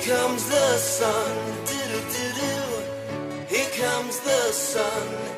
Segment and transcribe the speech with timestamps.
[0.00, 1.30] comes the sun,
[1.66, 2.56] do-do-do-do.
[3.48, 4.84] Here comes the sun,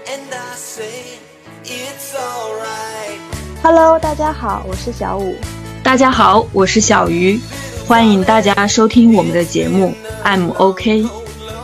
[0.06, 1.18] and I say
[1.64, 3.18] it's alright.
[3.60, 5.34] Hello，大家好，我是小五。
[5.82, 7.40] 大家好，我是小鱼，
[7.88, 9.92] 欢迎大家收听我们的节目
[10.24, 11.08] I'm OK。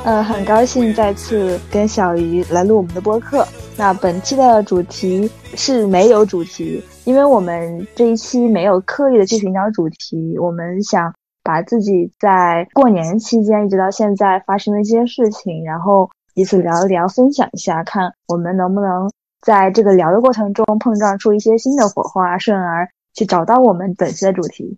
[0.05, 3.47] 呃，很高兴再次跟小鱼来录我们的播客。
[3.77, 11.15] 那本期的主题是没有主题，因为我们这一期没有刻意的去寻找主题，我们想
[11.49, 24.77] 把自己在过年期间一直到现在发生的一些事情，然后彼此聊一聊，分享一下，看我们能不能在这个聊的过程中碰撞出一些新的火花，顺而去找到我们本期的主题。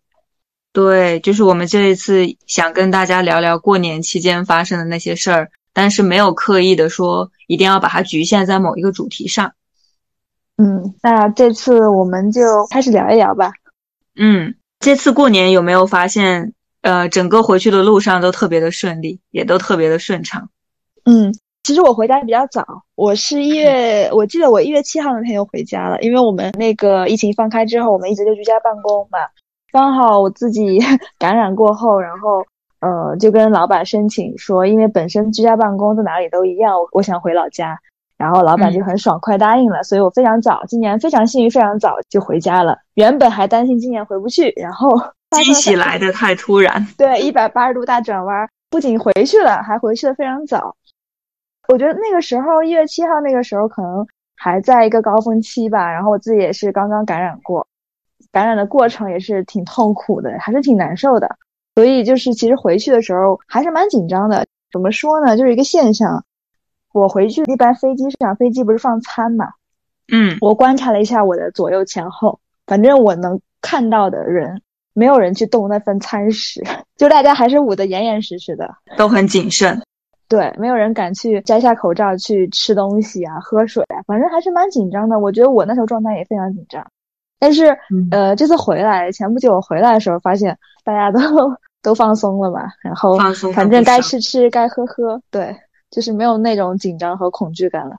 [0.73, 9.55] 对，就是我们这一次想跟大家聊聊过年期间发生的那些事儿，但是没有刻意的说一定要把它局限在某一个主题上。
[10.57, 13.51] 嗯，那这次我们就开始聊一聊吧。
[14.15, 20.49] 嗯，这次过年有没有发现，呃，整个回去的路上都特别的顺利，也都特别的顺畅？
[21.05, 22.65] 嗯，其实我回家比较早，
[22.95, 29.19] 我是一月，我记得我一月七号那天就回家了，因为我们那个疫情放开之后，我们一直就居家办公嘛。
[29.73, 30.79] 刚好我自己
[31.19, 32.45] 感染过后，然后
[32.81, 37.79] 呃就跟老板申请说，因为本身居家办公在哪里都一样，我想回老家，
[38.17, 42.79] 然后老板就很爽快答应了，所以我非常早，今年非常幸运，非常早就回家了。
[42.95, 44.89] 原本还担心今年回不去，然后
[45.31, 50.77] 惊喜来的太突然，对，一百八十度大转弯，不仅回去了，还回去的非常早。
[51.69, 57.67] 我觉得那个时候一月七号那个时候可能还在一个高峰期吧，然后我自己也是刚刚感染过。
[58.33, 61.37] 感染的过程也是挺痛苦的，还是挺难受的，
[61.75, 64.47] 所以就是其实回去的时候还是蛮紧张的。
[64.73, 65.37] 怎么说呢？
[65.37, 66.25] 就是一个现象，
[66.93, 69.49] 我回去一般飞机上，飞机不是放餐嘛？
[70.13, 74.63] 嗯，我观察了一下我的左右前后，反正我能看到的人，
[75.01, 76.63] 没有人去动那份餐食，
[76.99, 78.69] 就大家还是捂得严严实实的，
[78.99, 79.81] 都很谨慎。
[80.29, 85.19] 对，没有人敢去摘下口罩去吃东西啊、喝水啊，反正还是蛮紧张的。
[85.19, 86.87] 我觉得我那时候状态也非常紧张。
[87.39, 87.79] 但是，
[88.11, 91.19] 呃，这次回来前不久我回来的时候，发现大家都
[91.83, 93.17] 都放松了嘛，然后
[93.55, 95.57] 反正该吃吃，该喝喝，对，
[95.91, 97.97] 就是没有那种紧张和恐惧感了。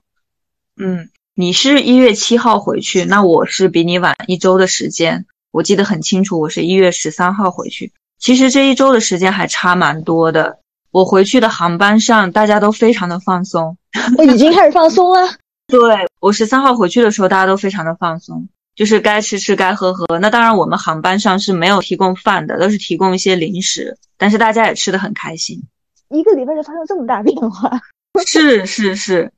[0.78, 7.91] 嗯，你是一月七号回去，那我是比你晚一周的时间，我记得很清楚，我是一月十三号回去。
[8.19, 10.59] 其实这一周的时间还差蛮多的。
[10.91, 13.78] 我回去的航班上，大家都非常的放松，
[14.17, 15.35] 我已经开始放松了。
[15.67, 15.79] 对
[16.19, 18.47] 我十三号回去的时候，大家都非常的放松。
[18.73, 20.19] 就是该吃吃，该喝喝。
[20.19, 23.97] 那当然，我们航班上是没有提供饭的，都是提供一些零食。
[24.17, 25.61] 但是大家也吃的很开心。
[26.09, 27.81] 一个礼拜就发生这么大变化？
[28.25, 29.31] 是是是，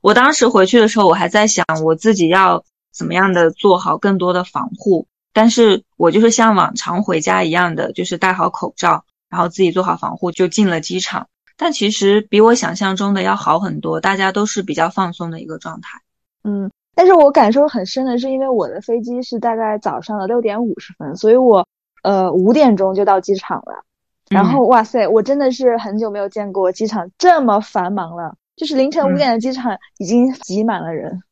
[0.00, 5.06] 我当时回去的时候，我还在想我自己要怎么样的做好更多的防护。
[5.38, 11.28] 但是我就是像往常回家一样的，就是戴好口罩，然后自己做好防护，就进了机场。
[11.56, 16.00] 但其实比我想象中的要好很多，大家都是比较放松的一个状态。
[16.42, 16.68] 嗯。
[16.96, 21.64] 但是我感受很深的是，因为我的飞机是大概早上的六点五十分，所以我
[22.02, 23.84] 呃五点钟就到机场了。
[24.28, 31.22] 然后哇塞，我真的是很久没有见过机场这么繁忙了，就是凌晨五点的机场已经挤满了人。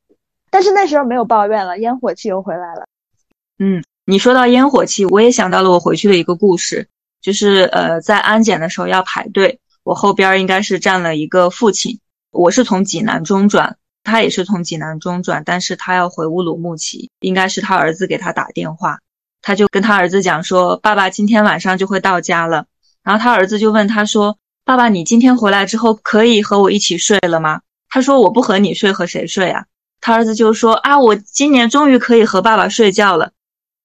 [0.48, 2.86] 但是那时候没有抱怨了，烟火气又回来了。
[3.58, 6.88] 嗯，你说到烟火气，我也想到了我回去的一个故事，
[7.20, 11.98] 就是呃在安检的时候要排队，我后边应该是站了一个父亲，
[12.30, 13.78] 我是从济南中转。
[14.04, 19.00] 他也是从济南中转，但是他要回乌鲁木齐，应该是他儿子给他打电话，
[19.42, 22.66] 他就跟他儿子讲说，爸爸今天晚上就会到家了。
[23.02, 27.62] 然后他儿子就问他说，爸爸，你今天回来之后可以和我一起睡了吗？
[27.88, 29.64] 他说我不和你睡，和谁睡啊？
[30.00, 33.32] 他儿子就说啊，我今年终于可以和爸爸睡觉了。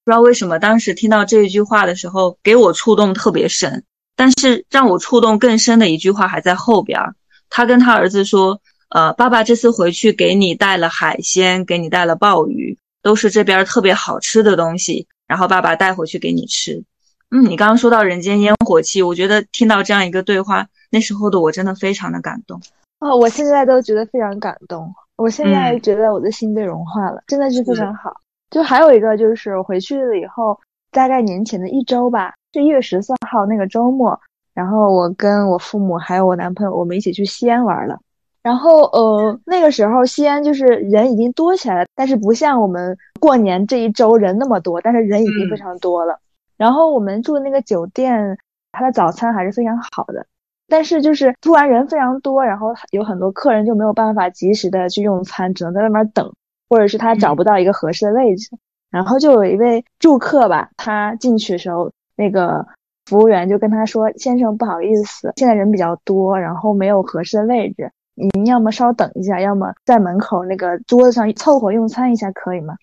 [0.03, 3.83] 不知道为什么，当时听到这一句话的时候，给我触动特别深。
[4.15, 7.15] 但是让我触动更深的一句话还在后边儿，
[7.49, 8.61] 他跟他儿子说。
[8.93, 15.07] 呃，爸爸这次回去给你带了海鲜，给你带了鲍鱼，都是这边特别好吃的东西。
[15.27, 16.83] 然后爸爸带回去给你吃。
[17.29, 22.61] 嗯，你刚刚说到人间烟火气，我觉得听到这样一个对话，那时候的我真的非常的感动。
[22.99, 24.93] 哦，我现在都觉得非常感动。
[25.15, 28.13] 我现在觉得我的心被融化了，真的是非常好。
[28.51, 30.59] 就还有一个就是回去了以后，
[30.91, 34.19] 大概年前的一周吧，是一月十四号那个周末，
[34.53, 37.97] 然后我跟我父母还有我男朋友，我们一起去西安玩了。
[38.43, 46.19] 然后，呃，那个时候西安就是人已经多起来了，但是不像我们过年这一周人那么多，但是人已经非常多了。
[46.57, 48.37] 然后我们住的那个酒店，
[48.71, 50.25] 它的早餐还是非常好的，
[50.67, 56.33] 但是就是突然人非常多，然后有很多客人就没有办法及时的去用餐，只能在外面等，
[56.71, 58.49] 或者是他找不到一个合适的位置。
[58.89, 62.65] 然后就有一位住客吧，他进去的时候，那个
[63.05, 72.75] 服务员就跟他说：“先生，不好意思，现在人比较多，然后没有合适的位置，您要么稍等一下，要么在门口那个桌子上凑合用餐一下，可以吗？”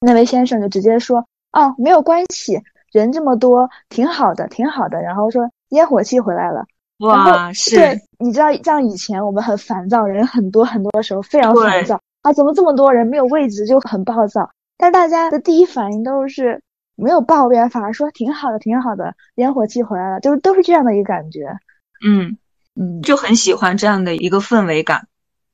[0.00, 2.60] 那位先生就直接说：“哦，没有关系，
[2.92, 6.64] 人这么多，挺好的，挺好的。”然后说烟火气回来了。
[6.98, 7.76] 哇，是。
[7.76, 14.50] 对，你知道，像以前我们很烦躁，人很多很多的时候非常烦躁啊，怎么这么多人没有位置就很暴躁。
[14.76, 16.60] 但大家的第一反应都是
[16.96, 21.56] 没有抱怨，反而说挺好的，挺好的，烟火气回来了，就是都是这样的一个感觉。
[22.04, 22.36] 嗯
[22.74, 25.06] 嗯，就很喜欢这样的一个氛围感。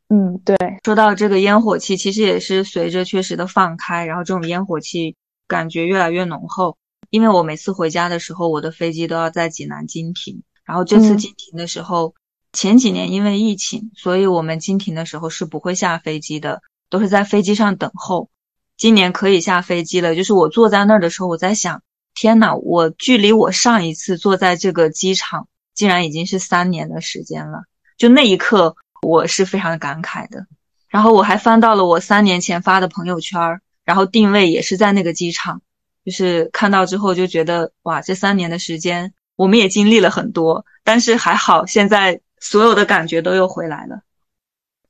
[0.09, 0.57] 嗯，对。
[0.83, 5.15] 说到这个烟火气，其实也是随着确实的放开，然后这种烟火气
[5.47, 6.79] 感觉越来越浓厚。
[7.11, 12.15] 因为我每次回家的时候，我的飞机都要在济南经停，然后这次经停的时候，
[12.53, 18.29] 前几年因为疫情，所以我们经停的时候是不会下飞机的，都是在飞机上等候。
[18.77, 21.83] 今年可以下飞机了，就是我坐在那儿的时候，我在想，
[22.15, 27.65] 天呐，我距离我上一次坐在这个机场，竟然已经是三年的时间了。
[27.97, 30.47] 就那一刻，我是非常感慨的。
[30.89, 35.63] 然后我还翻到了我三年前发的朋友圈，然后定位也是在那个机场，
[36.05, 44.01] 就是看到之后就觉得，哇，这三年的时间，我们也经历了很多，但是还好，现在所有的感觉都又回来了。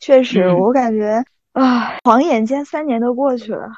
[0.00, 1.22] 确实，我感觉。
[1.52, 3.68] 啊，晃眼间三年都过去了，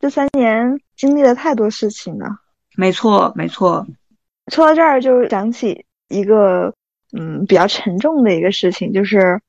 [0.00, 2.28] 这三年经历了太多事情了。
[2.76, 3.86] 没错，没错。
[4.52, 6.74] 说到这儿，就想起一个
[7.16, 9.40] 嗯比较沉重的一个事情，就是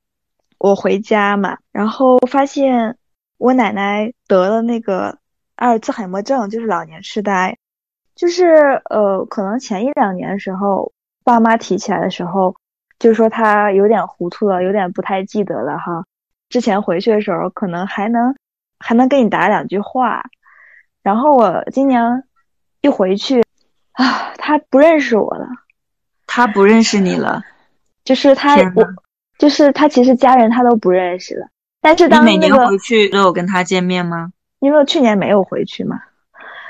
[0.60, 2.98] 我回家嘛，然后发现
[3.40, 5.18] 我奶奶得了那个
[5.56, 7.58] 阿尔兹海默症，就是老年痴呆。
[8.14, 8.46] 就是
[8.92, 12.56] 呃，可能前一两年的时候，爸妈提起来的时候，
[13.00, 16.06] 就说他有点糊涂了，有点不太记得了哈。
[16.50, 18.36] 之前回去的时候，可能还能
[18.80, 20.24] 还能跟你打两句话，
[21.04, 22.24] 然后我今年
[22.82, 23.44] 一回去，
[23.94, 25.48] 啊，他不认识我了，
[26.28, 27.44] 他不认识你了，
[28.06, 28.88] 就是他我
[29.38, 31.48] 就是他其实家人他都不认识了，
[31.82, 34.32] 但是当每年回去都有跟他见面吗？
[34.60, 36.00] 因为去年没有回去嘛。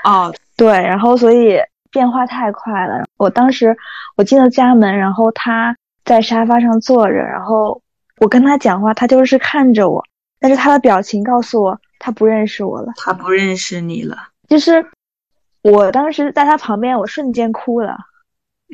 [0.04, 1.58] 哦，对，然后所以
[1.90, 3.04] 变化太快了。
[3.16, 3.76] 我当时
[4.16, 5.76] 我进了家门，然后他
[6.06, 7.82] 在沙发上坐着，然后。
[8.18, 10.02] 我跟他讲话，他就是看着我，
[10.40, 14.16] 但是他的表情告诉我他不认识我了，他不认识你了。
[14.48, 14.86] 就是
[15.60, 17.98] 我当时在他旁边，我瞬间哭了。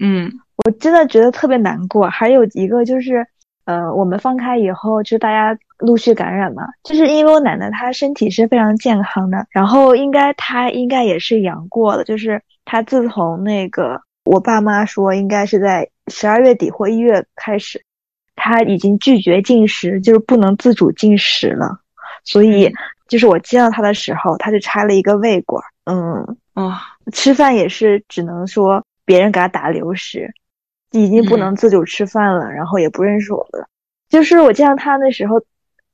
[0.01, 0.31] 嗯，
[0.65, 2.09] 我真的觉得特别难过。
[2.09, 3.27] 还有一个就是，
[3.65, 6.69] 呃，我们放开以后，就大家陆续感染嘛。
[6.85, 12.05] 就是因为我奶奶她身体是非常健康的，然后应该她应该也是阳过了。
[12.05, 17.83] 就是她自从那个我爸妈说，应该是在十二月底或一月开始。
[18.35, 21.79] 他已经拒绝进食，就是不能自主进食了，
[22.25, 22.73] 所以
[23.07, 26.75] 就是我见到他的时候，他就插了一个胃管，嗯，哦，
[27.13, 30.33] 吃饭也是只能说别人给他打流食，
[30.93, 33.69] 已经不能自主吃饭了，然后也不认识我们了。
[34.09, 35.41] 就是我见到他的时候，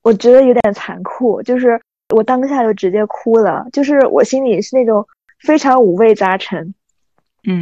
[0.02, 1.78] 我觉得有点残酷，就是
[2.14, 5.06] 我当下就直接哭了，就是我心里是那种
[5.40, 6.72] 非常五味杂陈，
[7.46, 7.60] 嗯，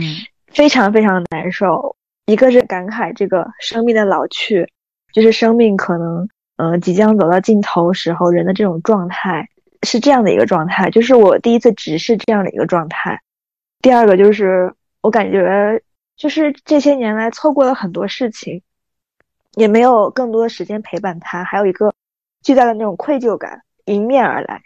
[0.49, 1.97] 非常非常难受。
[2.27, 4.69] 一个是感慨这个生命的老去，
[5.13, 9.49] 就是生命可能，呃，即将走到尽头时候人的这种状态
[9.85, 13.23] 是这样的一个状态，就是我第一次直视这样的一个状态。
[13.81, 15.81] 第二个就是我感觉，
[16.17, 18.61] 就是这些年来错过了很多事情，
[19.55, 21.95] 也没有更多的时间陪伴他，还有一个
[22.43, 24.63] 巨大的那种愧疚感迎面而来。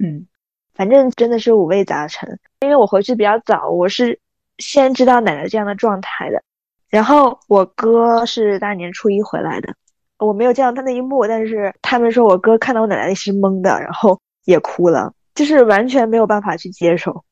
[0.00, 0.26] 嗯，
[0.74, 4.18] 反正真的是五味杂陈，因为我回去比较早，我是。
[4.60, 6.42] 先知道奶奶这样的状态的，
[6.88, 9.74] 然后我哥是大年初一回来的，
[10.18, 17.24] 我没有见到他那一幕，但是他们说我哥看到我奶奶是懵的，然后也哭了，就是完全没有办法去接受。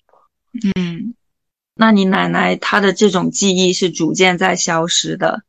[0.76, 1.14] 嗯，
[1.74, 5.42] 那你奶奶她的这种记忆是逐渐在消失的。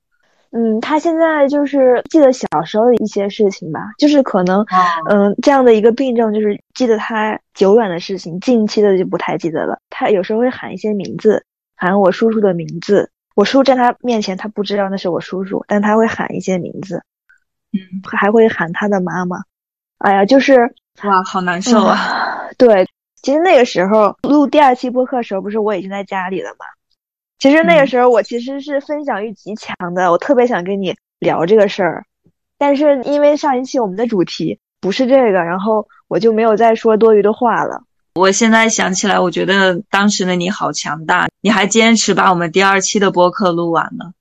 [0.51, 4.65] 嗯，她现在就是记得小时候的一些事情吧，就是可能，
[5.07, 9.79] 嗯，这样的一个病症就是记得她久远的事情，近期的就不太记得了。
[9.91, 11.45] 她有时候会喊一些名字。
[11.79, 17.03] 喊我叔叔的名字，我叔在他面前，他不知道那是我叔叔，但他会喊一些名字，
[17.71, 19.37] 嗯，还会喊他的妈妈。
[19.99, 22.49] 哎呀，就是哇，好难受啊！
[22.57, 22.85] 对，
[23.21, 26.65] 其实那个时候录第二期播客的时候，不是我已经在家里了吗？
[27.37, 32.05] 其实那个时候我其实是分享欲极强的，我特别想跟你聊这个事儿，
[32.57, 37.83] 但是因为上一期我们的主题不是这个，然后我就没有再说多余的话了。
[38.19, 44.11] 我现在想起来，我觉得当时的你好强大，你还坚持把我们第二期的播客录完了。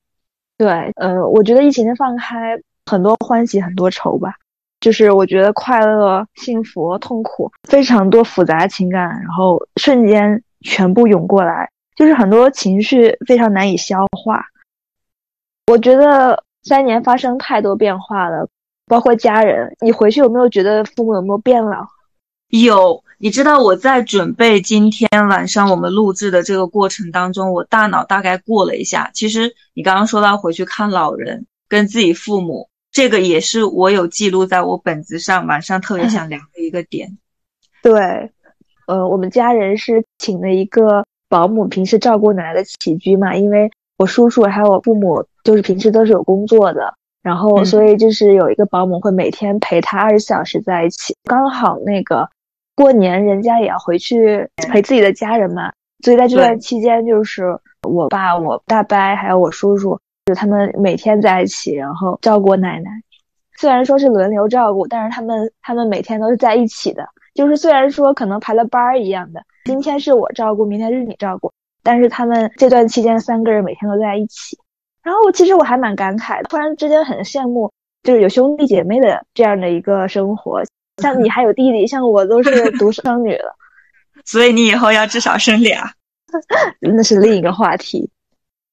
[0.57, 4.37] 对，呃，我觉得疫情的放开，很多欢喜，很多愁吧。
[4.81, 14.45] 就是我觉得快乐、幸福、痛苦，非常多复杂情感，然后瞬间全部涌过来，就是很多情绪非常难以消化。
[15.67, 18.49] 我觉得三年发生太多变化了，
[18.87, 19.77] 包括家人。
[19.81, 21.85] 你回去有没有觉得父母有没有变老？
[22.51, 29.11] 有，你知道我在准备今天晚上我们录制的这个过程当中，我大脑大概过了一下。
[29.13, 37.19] 其实你刚刚说到回去看老人，跟自己父母，这个也是我有记录在我本子上，晚上特别想聊的一个点。
[37.83, 38.31] 对，
[38.87, 46.95] 呃，我们家人是请了一个保姆，平时照顾奶奶的起居嘛，因为我叔叔还有我父母，就是平时都是有工作的。
[47.21, 51.17] 然后，所以就是有一个保姆会每天陪他二十四小时在一起。
[51.25, 52.31] 刚好那个
[52.79, 55.73] 过年，人家也要回去陪自己的家人嘛，
[56.05, 62.89] 所以在这段期间，就是我爸、我大伯还有我叔叔，就他们每天在一起，然后照顾奶奶。
[63.57, 67.05] 虽然说是轮流照顾，但是他们他们每天都是在一起的。
[67.35, 74.57] 就是虽然说可能排了班儿一样的，今天是我照顾，明天是你照顾，但是他们这段期间三个人每天都在一起。
[75.03, 77.69] 然后其实我还蛮感慨的，突然之间很羡慕，
[78.05, 80.63] 就是有兄弟姐妹的这样的一个生活。
[80.99, 83.55] 像你还有弟弟，像我都是独生女了，
[84.25, 85.93] 所以你以后要至少生俩，
[86.81, 88.11] 那是另一个话题。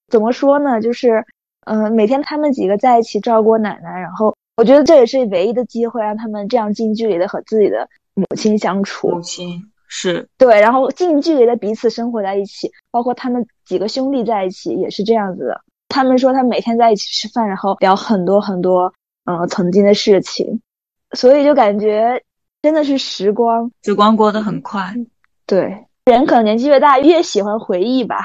[0.10, 0.80] 怎么说呢？
[0.82, 1.26] 就是，
[1.66, 9.10] 嗯，每天他们几个在一起照顾奶奶，然后我觉得这也是唯一的机会，让他们这样近距离的和自己的母亲相处。
[9.10, 15.62] 母亲是对，然后近距离的彼此生活在一起，包括他们几个兄弟在一起也是这样子的。
[15.90, 18.94] 他们说他每天在一起吃饭，然后聊很多很多，
[19.26, 20.62] 嗯，曾经的事情，
[21.16, 22.22] 所以就感觉
[22.62, 24.94] 真的是时光，时光过得很快。
[25.48, 28.18] 对，人可能年纪越大越喜欢回忆吧。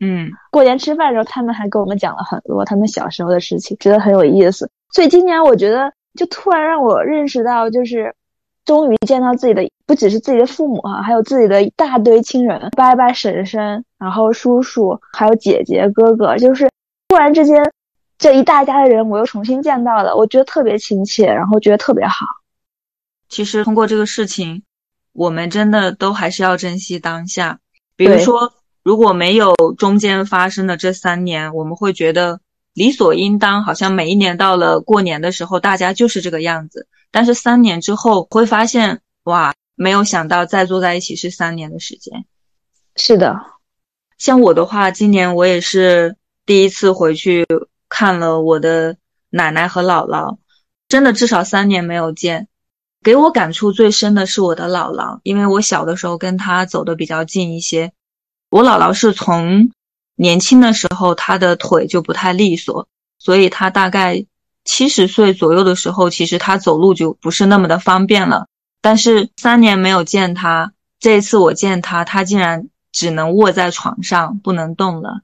[0.00, 4.70] 嗯，过年吃饭的时候，他们还跟我们讲了很多他们小时候的事情，觉得很有意思。
[4.92, 8.14] 所以今年我觉得，就突然让我认识到，就是
[8.64, 16.68] 终于见到自己的，不只是自己的父母哈，还有自己的一大堆亲人，伯伯、婶婶，然后叔叔，还有姐姐、哥哥，就是。
[17.08, 17.62] 突然之间，
[18.18, 22.24] 这一大家的人我又重新见到了，我觉得特别亲切，然后觉得特别好。
[23.28, 24.62] 其实通过这个事情，
[25.12, 27.58] 我们真的都还是要珍惜当下。
[27.96, 32.40] 比如说，如果没有中间发生的这三年，我们会觉得
[32.72, 36.86] 理所应当，好像每一年到了过年的时候，大家就是这个样子。
[37.10, 42.24] 但是三年之后会发现，哇，没有想到再坐在一起是三年的时间。
[42.96, 43.40] 是的，
[44.18, 46.16] 像我的话，今年我也是。
[46.46, 47.46] 第一次回去
[47.96, 48.96] 看了我的
[49.30, 50.38] 奶奶和姥姥，
[50.88, 52.48] 真的至少三年没有见。
[53.04, 57.92] 给我感触最深的是我的姥姥，因为我小的时候跟她走的比较近一些。
[58.50, 59.70] 我姥姥是从
[60.16, 62.88] 年轻的时候她的腿就不太利索，
[63.20, 64.26] 所以她大概
[64.64, 68.48] 七十岁左右的时候，其实她走路就不是那么的方便了。
[68.80, 75.20] 但是三年没有见她，这一次我见她，她竟然只能卧在床上，不能动了。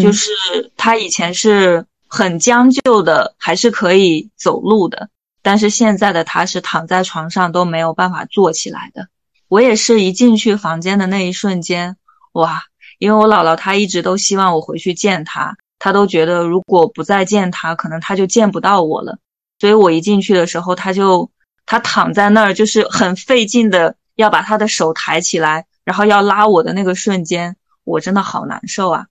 [0.00, 0.30] 就是
[0.78, 5.10] 她以前是很将就的，还是可以走路的，
[5.42, 9.08] 但是现在的他是躺在床上都没有办法坐起来的。
[9.48, 11.96] 我也是一进去房间的那一瞬间，
[12.32, 12.64] 哇！
[12.98, 19.18] 因为我姥姥她一直都希望我回去见她，她都觉得如果不再见她，可能她就见不到我了。
[19.60, 21.30] 所以我一进去的时候，她就
[21.64, 29.06] 她躺在那儿，就是很费劲的要把她的手抬起来，然后要拉我的那个瞬间，我真的好难受啊。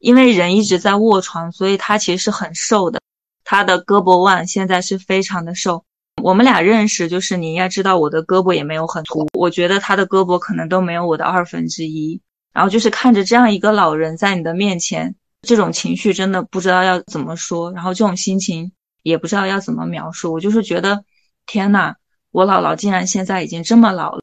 [0.00, 3.00] 因为人一直在卧床，所以他其实是很瘦的。
[3.44, 5.84] 他的胳膊腕现在是非常的瘦。
[6.22, 12.20] 我们俩认识，就是你应该知道我的胳膊也没有很粗，我觉得他的胳膊可能都没有我的二分之一。
[12.52, 20.32] 然后就是看着这样一个老人在你的面前，这种情绪真的不知道要怎么说，然后这种心情也不知道要怎么描述。
[20.32, 21.04] 我就是觉得，
[21.46, 21.94] 天呐，
[22.32, 24.22] 我姥姥竟然现在已经这么老了，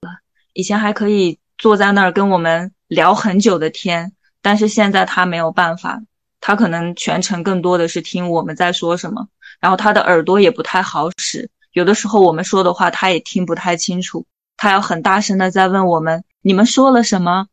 [0.53, 4.13] 以前还可以坐在那儿跟我们聊很久的天。
[4.47, 6.01] 但是现在他没有办法，
[6.39, 9.27] 他可能全程更多的是听我们在说什么，
[9.59, 14.25] 然后他的耳朵也不太好使，有的时候我们说的话他也听不太清楚，
[14.55, 17.47] 他要很大声的在问我们你们说了什么，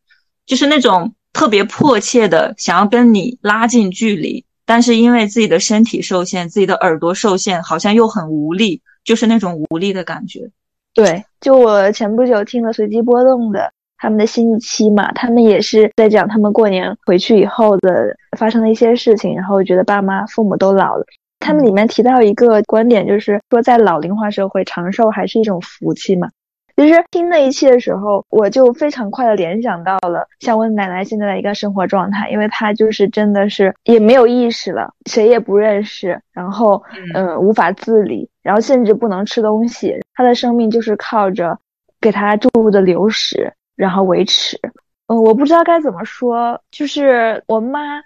[0.46, 10.48] 就是那种特别迫切的想要跟你拉近距离，但是因为自己的身体受限，自己的耳朵受限，好像又很无力，就是那种无力的感觉。
[10.94, 13.72] 对，就我前不久听了随机波动的。
[14.04, 21.06] 他们的新一期嘛，他们也是在讲他们过年回去以后的发生的一些事情，然后觉得爸妈、父母都老了。
[21.40, 26.28] 他们里面提到一个观点，就是说在老龄化社会，长寿还是一种福气嘛。
[26.76, 36.82] 其实听那一期的时候，我就非常快的联想到了像我奶奶现在的一个生活状态，因为她就是真的是也没有意识了，谁也不认识，然后
[37.14, 41.58] 嗯无法自理，然后甚至不能吃东西，她的生命就是靠着
[42.02, 43.50] 给她注入的流食。
[43.76, 44.58] 然后维持，
[45.06, 48.02] 嗯，我不知道该怎么说，就是我妈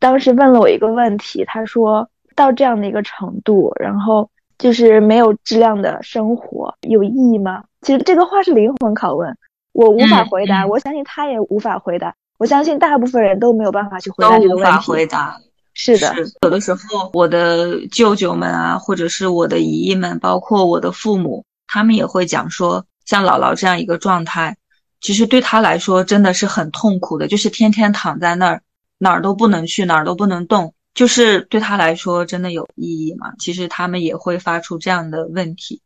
[0.00, 7.64] 当时问了我一个问题，她说到这样的一个程度，然后就是没有质量的生活有意义吗？
[7.82, 9.36] 其实这个话是灵魂拷问，
[9.72, 14.62] 我无法回答，我相信她也无法回答，我相信大部分人都没有办法去回答这个问题。
[14.64, 15.38] 都无法回答。
[15.74, 16.80] 是的，有的时候
[17.14, 24.54] 我的舅舅们啊，或者是我的姨姨们，包括我的父母，他们也会讲说，像姥姥这样一个状态，
[25.02, 28.62] 其实对他来说真的是很痛苦的，就是天天躺在那儿，
[28.96, 33.34] 哪儿都不能去，哪儿都不能动，就是对他来说真的有意义吗？
[33.38, 35.82] 其实他们也会发出这样的问题。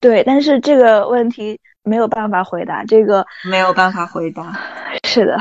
[0.00, 4.58] 对，但是这个问题没有办法回答，这个没有办法回答。
[5.04, 5.36] 是的，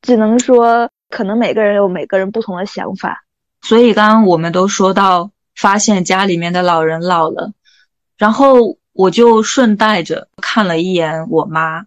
[0.00, 0.88] 只能说。
[1.10, 3.24] 可能每个人有每个人不同的想法，
[3.62, 7.52] 所以刚刚我们都说到发现家里面的老人老了，
[8.16, 11.86] 然后我就顺带着看了一眼我妈，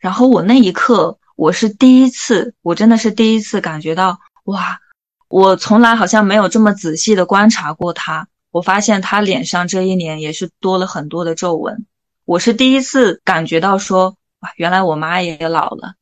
[0.00, 4.80] 然后我那一刻我是第一次，我真的是第一次感觉到哇，
[5.28, 11.86] 我从来好像没有这么仔细的观察过他，我发现他脸上这一年也是多了很多的皱纹，
[12.24, 15.94] 我是第一次感觉到说哇，原来我妈也老了，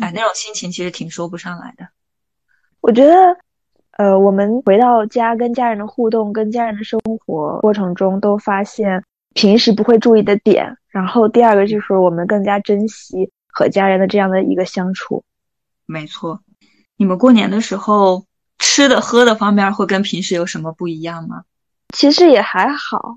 [0.00, 1.88] 哎，那种心情其实挺说不上来的。
[2.82, 3.14] 我觉得，
[3.96, 9.02] 呃，我们回到家跟家人的互动，跟家人的生活过程中，都发现
[9.34, 10.76] 平时不会注意的点。
[10.88, 15.24] 然后第二个就是我们更加珍惜和家人的这样的一个相处。
[15.86, 16.42] 没错，
[16.98, 18.26] 你们过年的时候
[18.58, 21.44] 吃的喝的方面会跟平时有什么不一样吗？
[21.94, 23.16] 其实也还好，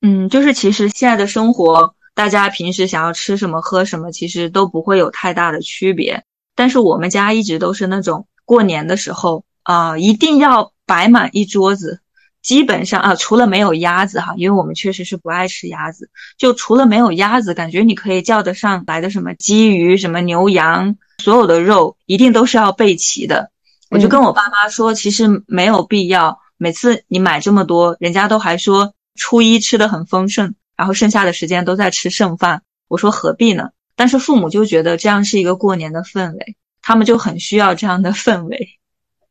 [0.00, 6.24] 嗯，就是其实现在的生活，大家平时想要吃什么喝什么，其实都不会有太大的区别。
[6.56, 8.26] 但是我们家一直都是那种。
[8.44, 12.00] 过年的时候啊，一定要摆满一桌子。
[12.46, 16.10] 基本上啊，除了没有鸭子哈，因为我们确实是不爱吃鸭子。
[16.38, 23.50] 就除了没有鸭子，感觉你可以叫得上来的什么鸡鱼、什么牛羊，所有的肉一定都是要备齐的。
[23.90, 26.38] 我就跟我爸妈说，其实没有必要。
[26.56, 32.62] 每次你买这么多，人家都还说初一吃的很丰盛，然后剩下的时间都在吃剩饭。
[32.86, 33.70] 我说何必呢？
[33.96, 36.56] 但是父母就觉得这样是一个过年的氛围。
[36.80, 38.78] 他们就很需要这样的氛围，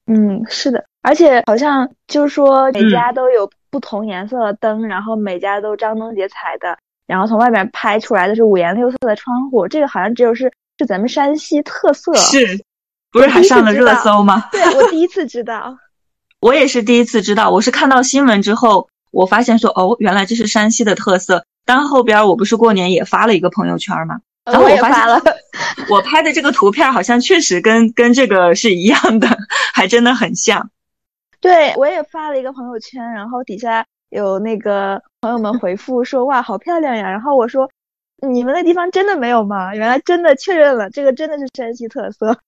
[0.08, 12.60] 嗯，是的，而且好像就是说每家都有不同颜色的灯，然后每家都张灯结彩的，然后从外面拍出来的是五颜六色的窗户，这个好像只有是是咱们山西特色，是，
[13.12, 14.50] 不是还上了热搜吗？
[14.52, 15.78] 对，我第一次知道，
[16.42, 21.46] 我也是第一次知道，我是看到新闻之后，我发现说哦，原来这是山西的特色。
[21.66, 24.20] 当后边我不是过年也发了一个朋友圈嘛？
[24.46, 25.22] 然后我发现了，
[25.90, 29.28] 我拍的这个图片好像确实跟跟这个是一样的，
[29.74, 30.70] 还真的很像。
[31.46, 37.70] 对，我也发了一个朋友圈，然后底下有那个朋友们回复说：“哇，好漂亮呀！”然后我说
[38.28, 42.40] ：“你们那地方真的没有吗？”原来真的确认了，这个真的是山西特色。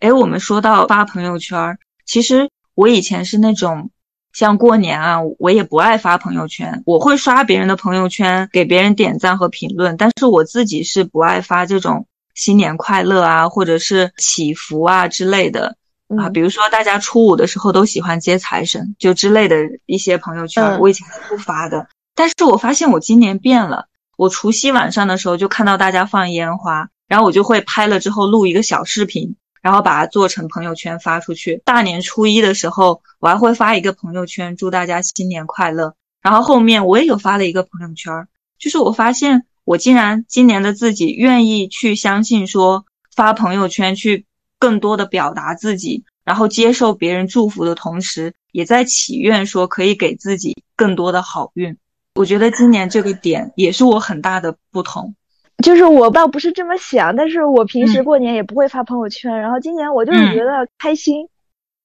[0.00, 3.90] 哎，我们说到发朋友圈，其实我以前是那种。
[4.34, 15.76] 像过年啊，我也不爱发朋友圈，我会刷别人的朋友圈，给别人点赞和评论，但是我自己是不爱发这种新年快乐啊，或者是祈福啊之类的
[16.18, 16.28] 啊。
[16.28, 21.88] 比如说大家初五的时候都喜欢接财神，就之类的一些朋友圈，我以前是不发的。
[22.14, 29.36] 但是我发现我今年变了，我除夕晚上的时候就看到大家放烟花，然后我就会拍了之后录一个小视频。
[29.62, 31.62] 然后把它做成朋友圈发出去。
[31.64, 35.94] 大年初一的时候，我还会发一个朋友圈，祝大家新年快乐。
[36.20, 38.26] 然后后面我也有发了一个朋友圈，
[38.58, 44.26] 就是我发现我竟然今年的自己愿意去相信说发朋友圈去
[44.62, 51.76] 更多的表达自己，然后接受别人祝福的同时，也在祈愿说可以给自己更多的好运。
[52.14, 55.16] 我觉得今年这个点也是我很大的不同。
[55.64, 61.26] 就是我倒不是这么想，但是我平时过年也不会发朋友圈，然后今年我就是觉得开心，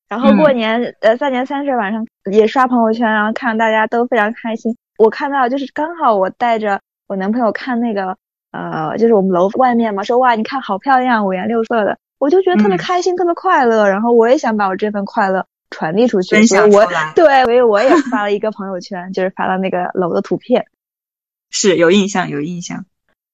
[0.08, 4.78] 然后过年呃三年三十晚上也刷朋友圈，然后看大家都非常开心。
[5.00, 8.16] 我看到就是刚好我带着我男朋友看那个
[8.52, 20.66] 呃就是我们楼外面嘛，说哇你看好漂亮五颜六色的，我就觉得特别开心，特别快乐，然后我也想把我这份快乐传递出去，所以我对，所以我也 发了一个朋友圈，就是发了那个楼的图片，
[21.50, 22.86] 是有印象有印象。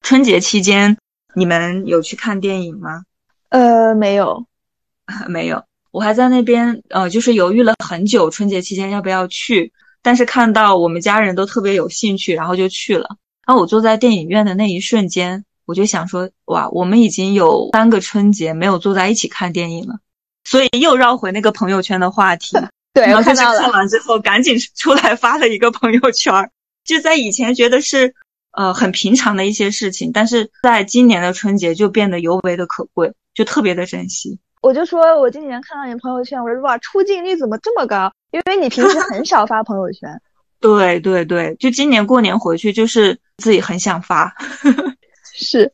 [0.02, 0.98] 春节期间，
[1.34, 3.04] 你们有去看电影吗？
[3.50, 4.46] 呃，没有，
[5.30, 5.64] 没有。
[5.92, 9.72] 我还在那边，呃，就是犹豫了很久，春节期间要不要去。
[10.02, 13.16] 但是看到我们家人都特别有兴趣，然后就去了。
[13.46, 19.96] 然后我坐在电影院的那一瞬间，我就想说，哇，我们已经有三个春节没有坐在一起看电影了。
[20.44, 22.56] 所以又绕回那个朋友圈的话题。
[22.94, 23.60] 对，我看到了。
[23.60, 26.52] 看完之后，赶紧出来发了一个朋友圈。
[26.86, 28.14] 就在以前觉得是。
[28.56, 33.12] 呃，很平常的一些事情，但是在今年的春节就变得尤为的可贵。
[33.34, 34.38] 就特别的珍惜。
[34.62, 38.14] 我就说我今年看到你朋友圈，我说哇，出镜率怎么这么高？
[38.30, 40.22] 因为你平时很少发朋友圈。
[40.62, 44.36] 对对对，就今年过年回去，就是自己很想发。
[45.34, 45.74] 是，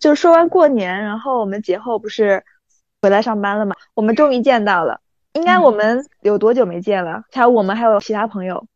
[0.00, 2.44] 就说完过年，然后我们节后不是
[3.02, 3.74] 回来上班了嘛？
[3.94, 5.00] 我们终于见到了。
[5.32, 7.24] 应该我们有多久没见了？
[7.32, 8.66] 还有我们还有其他朋友。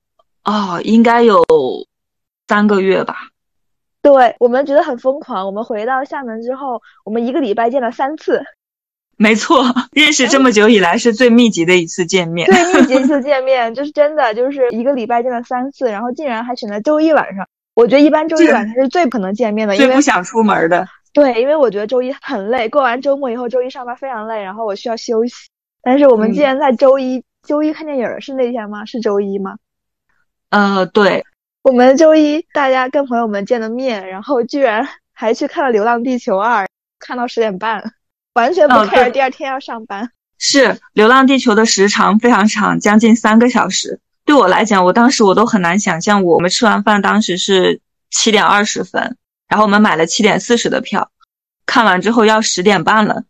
[0.44, 1.44] 哦，应该有
[2.48, 3.14] 三个月吧。
[4.02, 5.46] 对我们觉得很疯狂。
[5.46, 8.42] 我们回到厦门之后，我们一个礼拜见了三次。
[9.16, 12.48] 没错，认识这么久以来是最密集的一次见面。
[12.50, 17.48] 最密集一次见面，就是真的，就是一个礼拜见了三次，然后竟然还选在周一晚上。
[17.78, 20.84] 我觉得一般周一晚上是最不可能见面的，因为不想出门的。
[21.12, 25.32] 对，因为我觉得周一很累，过完周末以后，周一上班非常累，然后我需要休息。
[25.80, 28.84] 但是我们既然在周一，周一看电影是那天吗？
[28.84, 29.58] 是周一吗？
[30.50, 31.24] 呃，对，
[31.62, 36.64] 我们周一大家跟朋友们见的面，然后居然 还去看了《流浪地球二》，
[36.98, 37.92] 看到十点半。
[38.34, 40.10] 完全不 care，第二天要上班。
[40.36, 40.64] 是
[40.94, 44.00] 《流浪地球》的时长非常长，将近三个小时。
[44.28, 49.16] 对我来讲，我当时我都很难想象，我们吃完饭当时是七点二十分，
[49.48, 51.10] 然后我们买了七点四十的票，
[51.64, 53.22] 看完之后要十点半了。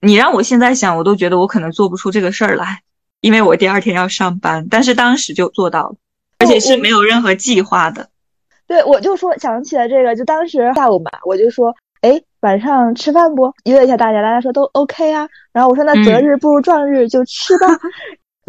[0.00, 2.82] 你让我现在想，我都觉得我可能做不出这个事儿来，
[3.20, 4.68] 因为我第二天要上班。
[4.70, 5.96] 但是当时就做到了，
[6.38, 8.08] 而且是没有任何计划的。
[8.68, 11.74] 对，我就说想起了这个，就当时下午嘛，我就说。
[12.02, 13.52] 哎，晚上吃饭不？
[13.64, 15.28] 约一下大家，大家说都 OK 啊。
[15.52, 17.66] 然后我说那择日不如撞日，就吃吧。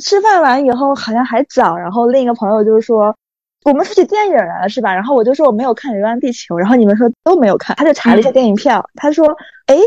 [0.04, 3.16] 吃饭完以后好像还早，然后另一个朋友就是说
[3.64, 4.94] 我们出去电影来了是吧？
[4.94, 9.26] 然后我就说我没有看《流浪地球》，然后你们说都没有看，他就查了一下电影票，他说
[9.68, 9.78] 哎，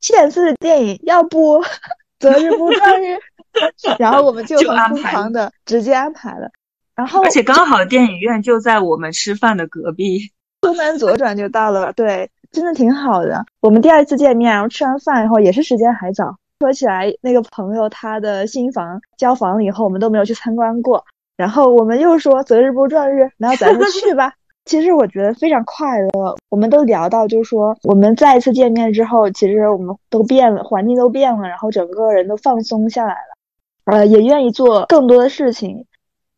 [0.00, 1.62] 七点四的电影，要不
[2.18, 3.18] 择日不撞日？
[3.98, 6.50] 然后我们就很疯狂的直接安排了。
[6.94, 11.92] 然后而且刚好电影院就在我们吃饭的隔壁，出门左转就到了。
[11.92, 12.30] 对。
[12.52, 13.46] 真的挺好的。
[13.60, 16.36] 我们第二次见面，然后吃完饭以后也是时间还早。
[16.62, 21.04] 说起来，那个朋友他的新房交房了以后，我们都没有去参观过。
[21.36, 24.32] 然后我们又说择日不如撞日，然后咱们去吧。
[24.64, 26.36] 其实我觉得非常快乐。
[26.50, 35.84] 我们都聊到，就是说我们再一次见面之后，其实我们都变了，环境都变了，然后整个人都放松下来了，呃，也愿意做更多的事情。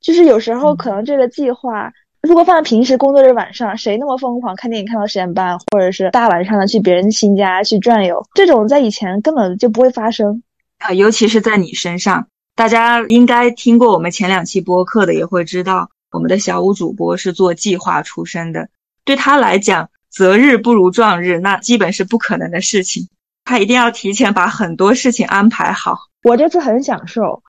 [0.01, 1.93] 就是有时候可能这个计划。
[2.27, 8.27] 如果放在平时工作日晚上，谁那么疯狂看电影看到十点半，或者是大晚上的去别人新家去转悠？
[8.35, 10.43] 这种在以前根本就不会发生
[10.79, 12.29] 啊，尤其是在你身上。
[12.57, 18.71] 大家应该听过我们前两期播客的，也会知道我们的小五主播是做计划出身的。
[19.05, 23.11] 对他来讲，择日不如撞日，那基本是不可能的事情。
[23.45, 25.99] 他一定要提前把很多事情安排好。
[26.23, 27.43] 我这次很享受，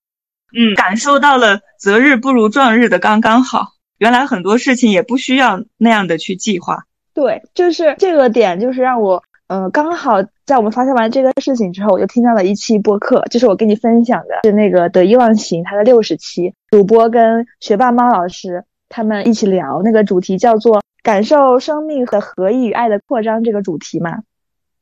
[0.53, 3.74] 嗯，感受到了择日不如撞日的刚刚好。
[3.97, 6.85] 原来很多事情也不需要那样的去计划。
[7.13, 24.23] 对，就是这个点，就是让我，呃，刚好在我们发生完这个事情之后，我就听到了一期播客，就是我跟你分享的，是那个得意忘形它的六十期，主播跟学霸猫老师他们一起聊那个主题叫做“感受生命和合一与爱的扩张”这个主题嘛。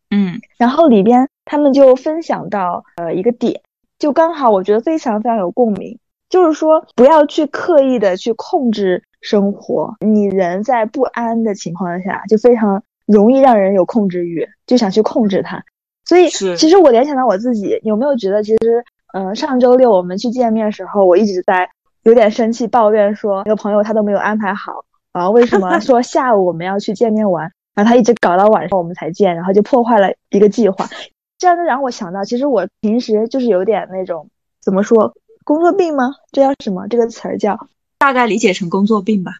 [0.10, 3.62] 嗯，然后里边他们就分享到，呃，一个点，
[3.99, 5.99] 就刚好我觉得非常非常有共鸣。
[6.34, 9.93] 就是说，不要去刻意的去控制生活。
[10.00, 15.63] 你人在不安的情况下，就非常容易让人有控制欲，就想去控制它。
[16.06, 21.69] 所以，其实我联想到我自己，有没有觉得，其实，嗯，上周六我们去见面的时候，我一直在
[22.02, 30.89] 有点生气，抱怨说那个朋友他都没有安排好啊，为什么 说下午我们要去见面玩，然后他一直搞到晚上我们才见，然后就破坏了一个计划。
[31.38, 34.28] 这样就让我想到，其实我平时就是有点那种
[34.63, 35.13] 怎么说？
[35.43, 36.15] 工作病吗？
[36.32, 36.88] 这叫什么？
[36.88, 39.34] 这个词儿叫大概理解成工作病吧。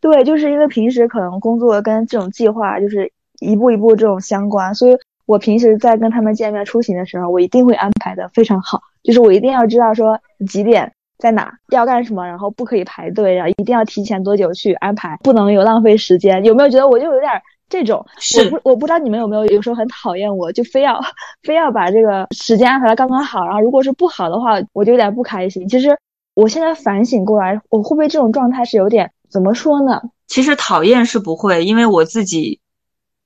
[0.00, 16.44] 对，就是因为平时可能工作跟这种计划就是一步一步这种相关，所以我平时在跟他们见面出行的时候，我一定会安排的非常好，就是我一定要知道说几点在哪要干什么，然后不可以排队，然后一定要提前多久去安排，不能有浪费时间。
[16.44, 17.30] 有没有觉得我就有点？
[17.72, 18.04] 这种
[18.36, 21.00] 我不我不知道你们有没有有时候很讨厌我，就非要
[21.42, 25.66] 非要把这个时间安排的刚刚好，然后如果是不好的话，我就有点不开心。
[25.70, 25.96] 其实
[26.34, 30.02] 我现在反省过来，我会不会这种状态是有点怎么说呢？
[30.26, 32.60] 其实讨厌是不会，因为我自己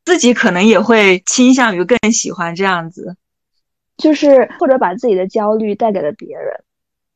[0.05, 3.17] 自己可能也会倾向于更喜欢这样子，
[3.97, 6.63] 就是或者把自己的焦虑带给了别人。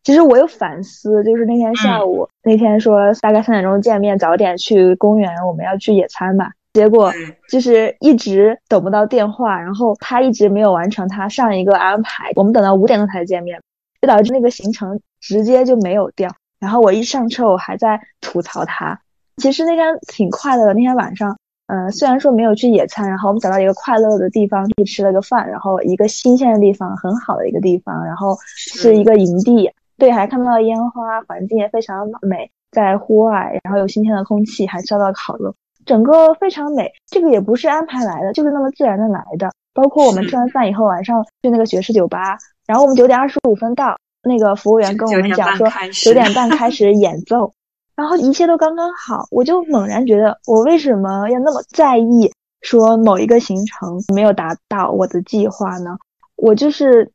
[0.02, 6.50] 其实我有反思，就是那天下午那天说大概三点钟见面，早点去公园，我们要去野餐嘛。
[6.72, 7.12] 结果
[7.48, 13.60] 就是一直等不到电话，然后他一直没有完成他上一个安排，我们等到五点钟才见面，
[14.00, 16.30] 就导致那个行程直接就没有掉。
[16.60, 19.00] 然后我一上车，我还在吐槽他。
[19.38, 35.54] 其实那天挺快乐的，那天晚上，呃，虽然说没有去野餐，然后我们找到一个快乐的地方去吃了个饭，然后一个新鲜的地方，很好的一个地方，然后是一个营地，对，还看到了烟花，环境也非常美，在户外，然后有新鲜的空气，还烧到烤肉，
[35.86, 36.92] 整个非常美。
[37.06, 39.50] 这个也不是安排来的，就是那么自然的来的。
[39.72, 47.52] 包括我们吃完饭以后，晚上去那个爵士酒吧，然后我们九点二十五分到，那个服务员跟我们讲说九点半 开始演奏。
[47.94, 55.98] 然后一切都刚刚好，我就猛然觉得，我为什么要那么在意说某一个行程没有达到我的计划呢？
[56.36, 57.12] 我就是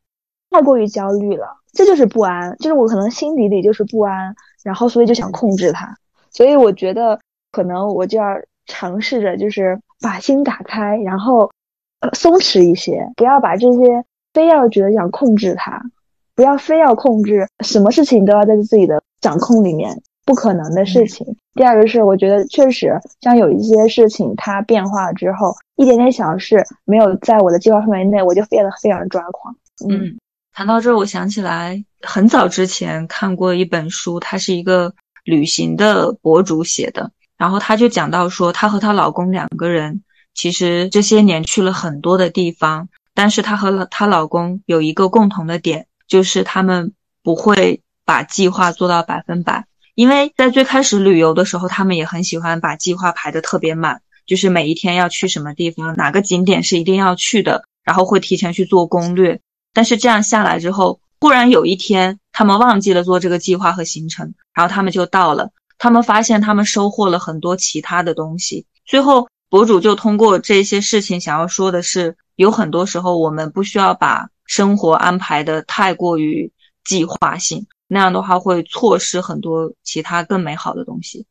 [0.52, 5.98] 太过于焦虑了，这就是不安，就是我可能心底里就是不安，然后所以就想控制它。
[6.30, 7.20] 所以我觉得
[7.52, 8.26] 可能我就要
[8.66, 11.52] 尝试着，就是把心打开，然后
[12.00, 15.82] 呃松弛一些，不要把这些非要觉得想控制它，
[16.36, 20.02] 不要非要控制，什么事情都要在自己的掌控里面。
[20.28, 21.38] 不可能的事情。
[21.54, 29.56] 第二个是，我觉得确实像有一些事情它变化了之后，一点点小事没有在我的计划范围内，我就变得非常抓狂。
[29.88, 30.18] 嗯，
[30.52, 46.94] 谈到这，我想起来很早之前看过一本书，它是一个旅行的博主写的，然后她就讲到说，她和她老公两个人其实这些年去了很多的地方，但是她和她老公有一个共同的点，就是他们
[47.24, 49.66] 不会把计划做到百分百。
[49.96, 59.40] 因为在最开始旅游的时候，他们也很喜欢把计划排得特别满，就是每一天要去什么地方，哪个景点是一定要去的，然后会提前去做攻略。
[59.74, 68.66] 但是这样下来之后，忽然有一天他们忘记了做这个计划和行程，然后他们就到了，他们发现他们收获了很多其他的东西。
[68.86, 76.52] 最后博主就通过这些事情想要说的是，有很多时候我们不需要把生活安排的太过于
[76.84, 77.68] 计划性。
[77.88, 81.26] 那样的话会错失很多其他更美好的东西。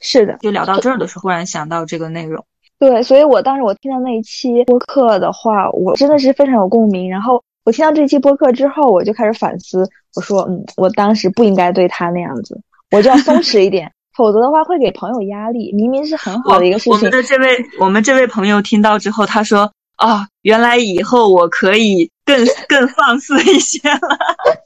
[0.00, 2.44] 是的，就聊到这儿的时候，忽然想到这个内容。
[2.78, 7.08] 对，所以我当时我听到那一期播客的话，我真的是非常有共鸣。
[7.08, 12.60] 然后我听到这期播客之后，我就开始反思，我说，嗯，我当时不应该对他那样子，
[12.94, 15.72] 我就要松弛一点，否则的话会给朋友压力。
[15.72, 16.92] 明明是很好的一个事情。
[16.92, 22.36] 我们的这位我们这位朋友听到之后，他说，啊，原来以后我可以更
[22.68, 24.18] 更放肆一些了。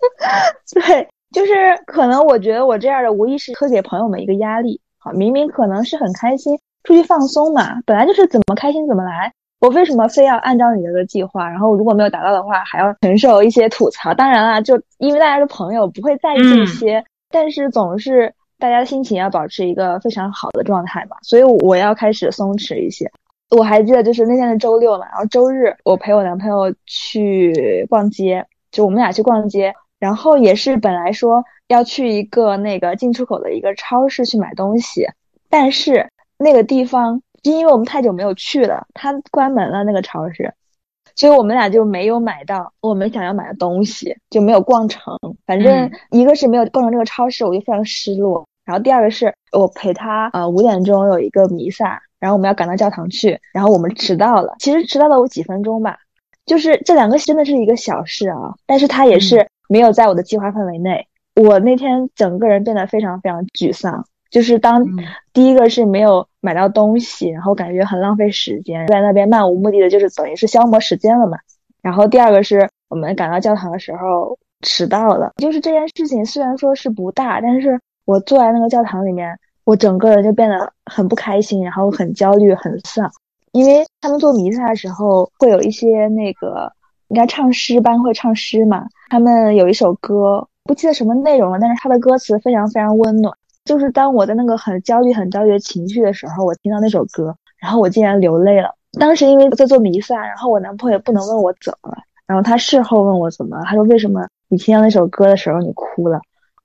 [0.74, 1.08] 对。
[1.30, 1.52] 就是
[1.84, 14.14] 可能我觉得我这样的无意识会给朋友们一个压力，好，明明可能是很开心出去放松嘛，本来就是怎么开心怎么来，我为什么非要按照你这个计划，然后如果没有达到的话还要承受一些吐槽？
[14.14, 23.10] 当然啦，就因为大家是朋友，不会在意这些，但是总是大家心情要保持一个非常好的状态嘛，所以我要开始松弛一些。
[23.50, 29.74] 我还记得就是那天是周六嘛，然后周日我陪我男朋友去逛街，就我们俩去逛街。
[29.98, 35.08] 然后也是本来说要去一个那个进出口的一个超市去买东西，
[35.48, 40.54] 但是那个地方因为我们太久没有去了，它关门了那个超市，
[41.18, 45.14] 所以我们俩就没有买到我们想要买的东西，就没有逛成。
[45.44, 48.46] 反正一个是没有逛成这个超市，我就非常失落。
[48.64, 55.98] 然后第二个是我陪他呃五点钟有一个弥撒，然后我们要赶到教堂去，然后我们迟到了，其实迟到了我几分钟吧，
[56.46, 59.46] 就是这两个真的是一个小事啊，但是他也是。
[59.70, 64.06] 没有在我的计划范围内，我那天整个人变得非常非常沮丧。
[64.30, 64.82] 就是当
[65.34, 71.38] 第一个是没有买到东西，然后感觉很浪费时间，在那边漫无目的的，就是等于是消磨时间了嘛。
[71.82, 83.10] 然后第二个是我们赶到教堂的时候迟到了，就是这件事情虽然说是不大，但是我坐在那个教堂里面，我整个人就变得很不开心，然后很焦虑、很丧，
[83.52, 86.72] 因为他们做弥撒的时候会有一些那个。
[87.10, 88.86] 应该唱诗班会唱诗嘛？
[89.08, 93.34] 他们有一首歌，不记得什么内容了，但是他的歌词非常非常温暖。
[93.68, 98.74] 就是当我在那个很焦虑、很焦虑的情绪的时候，我听到那首歌，然后我竟然流泪了。
[98.98, 106.18] 当时因为在做弥撒，然后我男朋友不能问我怎么了，然后他事后问我怎么了，他说为什么你听到那首歌的时候你哭了？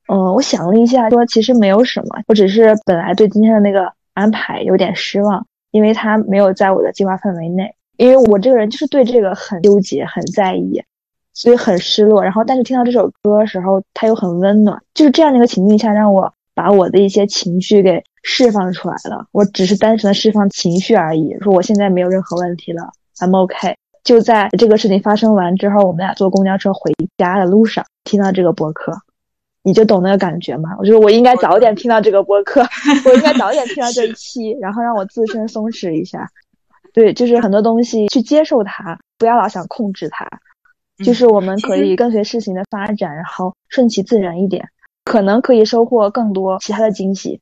[0.07, 7.75] 嗯，我想了一下，说其实没有什么，我只是本来对今天的那个安排有点失望，因为他没有在我的计划范围内。
[7.97, 10.81] 因为我这个人就是对这个很纠结、很在意，
[11.33, 12.23] 所以很失落。
[12.23, 14.81] 然后，但是听到这首歌的时候，它又很温暖。
[14.95, 19.27] 就是这样的一个情境下，让我把我的一些情绪给释放出来了。
[19.31, 23.75] 我只是单纯的释放情绪而已，说我现在没有任何问题了，I'm OK。
[24.03, 28.91] 就在这个事情发生完之后，我们俩坐公交车回家的路上，听到这个播客，
[29.63, 30.71] 你就懂那个感觉吗？
[30.77, 32.61] 我觉得我应该早点听到这个播客，
[33.05, 36.27] 我应该早点听到这一期，然后让我自身松弛一下。
[36.93, 40.27] 对，就是很多东西去接受它，不要老想控制它，
[41.03, 44.67] 就是我们可以跟随事情的发展，然后顺其自然一点，
[45.05, 47.41] 可能可以收获更多其他的惊喜。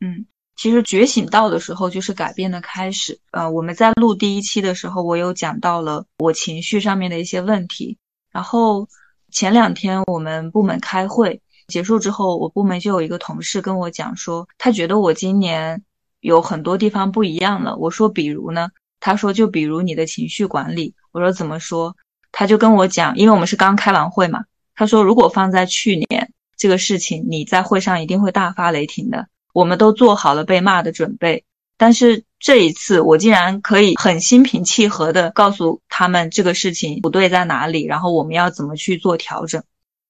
[0.00, 3.20] 嗯，其实觉醒到的时候就是改变的开始。
[3.30, 7.98] 呃，我们在录第一期的时候，我有讲到了我情绪上面的一些问题。
[8.32, 8.88] 然后
[9.30, 15.82] 前两天我们部门开会结束之后，我部门就有一个同事跟我讲说，他觉得我今年
[16.20, 17.76] 有很多地方不一样了。
[17.76, 18.70] 我说，比如呢？
[19.00, 20.94] 他说，就比如你的情绪管理。
[21.12, 21.94] 我说怎么说？
[22.32, 24.44] 他就跟我讲，因为我们是刚开完会嘛。
[24.74, 26.23] 他说，如果放在去年
[26.56, 29.28] 这个事情，你在会上一定会大发雷霆的。
[29.52, 31.44] 我们都做好了被骂的准备，
[31.76, 39.62] 但是这一次我竟然可以很心平气和的告诉他们这个事情不对在哪里，然后我们要怎么去做调整。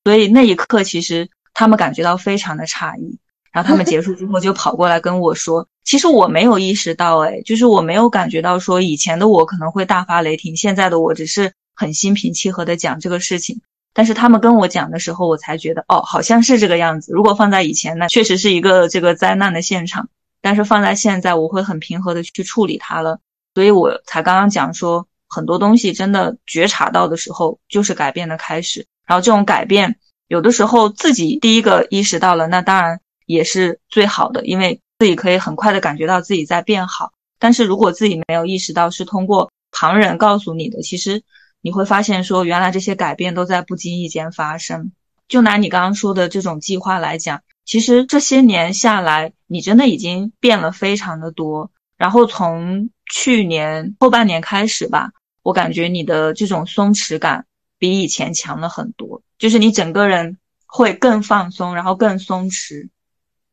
[0.02, 3.18] 所以那一刻其实他们感觉到非常的诧异，
[3.52, 13.60] 然后他们结束之后就跑过来跟我说，其实我没有意识到，哎，就是我没有感觉到说以前的我可能会大发雷霆，现在的我只是很心平气和的讲这个事情。
[13.96, 17.12] 但是他们跟我讲的时候，我才觉得哦，好像是这个样子。
[17.12, 20.08] 如果放在以前呢，确实是一个这个灾难的现场。
[20.42, 23.20] 但是放在现在，我会很平和的去处理它了。
[23.54, 28.84] 所以我才刚刚讲说，很多东西真的觉察到的时候，就是改变的开始。
[29.06, 37.12] 然后这种改变，有的时候自己第一个意识到了，那当然也是最好的，因为自己可以很快的感觉到自己在变好。
[37.38, 41.22] 但是如果自己没有意识到，是通过旁人告诉你的，其实。
[41.64, 44.92] 你会发现，说原来这些改变都在不经意间发生。
[45.28, 51.70] 就拿你刚刚说的这种计划来讲，其实这些年下来，你真的已经变了非常的多。
[51.96, 57.46] 然后从去年后半年开始吧，我感觉你的这种松弛感
[57.78, 62.90] 比以前强了很多，就是你整个人会更放松，然后更松弛。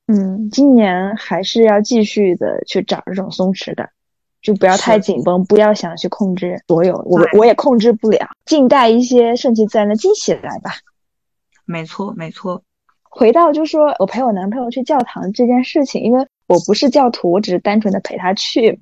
[0.08, 3.90] 嗯，今年还是要继续的去找这种松弛感。
[4.42, 10.72] 就不要太紧绷，不要想去控制所有，我我也控制不了，静待一些顺其自然的惊喜来吧。
[11.66, 12.64] 没错，没错。
[13.04, 18.80] 回到就说我陪我男朋友去教堂这件事情，因为我不是教徒，我只是单纯的陪他去。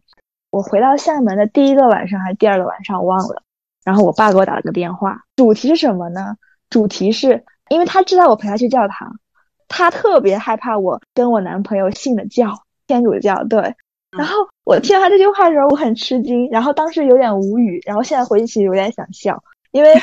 [0.50, 3.44] 我回到厦门的第一个晚上还是第二个晚上，我忘了。
[3.84, 6.38] 然后我爸给我打了个电话，主题是什么呢？
[6.70, 9.20] 主题是因为他知道我陪他去教堂，
[9.68, 13.76] 他特别害怕我跟我男朋友信的教，天主教，对。
[14.18, 19.42] 然后我听到他这句话的时候，我很吃惊，然后当时有点无语，然后现在回忆起有点想笑，
[19.72, 19.94] 因为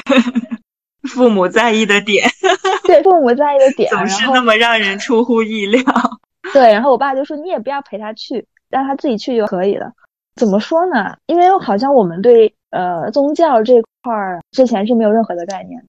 [1.11, 2.29] 父母在意的点，
[2.87, 5.83] 对父母在意的点总是那么让人出乎意料。
[6.53, 9.91] 对，然后我爸就说你也不要陪他去，让他自己去就可以了。
[10.37, 11.17] 怎么说呢？
[11.27, 15.83] 因为好像我们对呃宗教这块儿之前是没有任何的概念，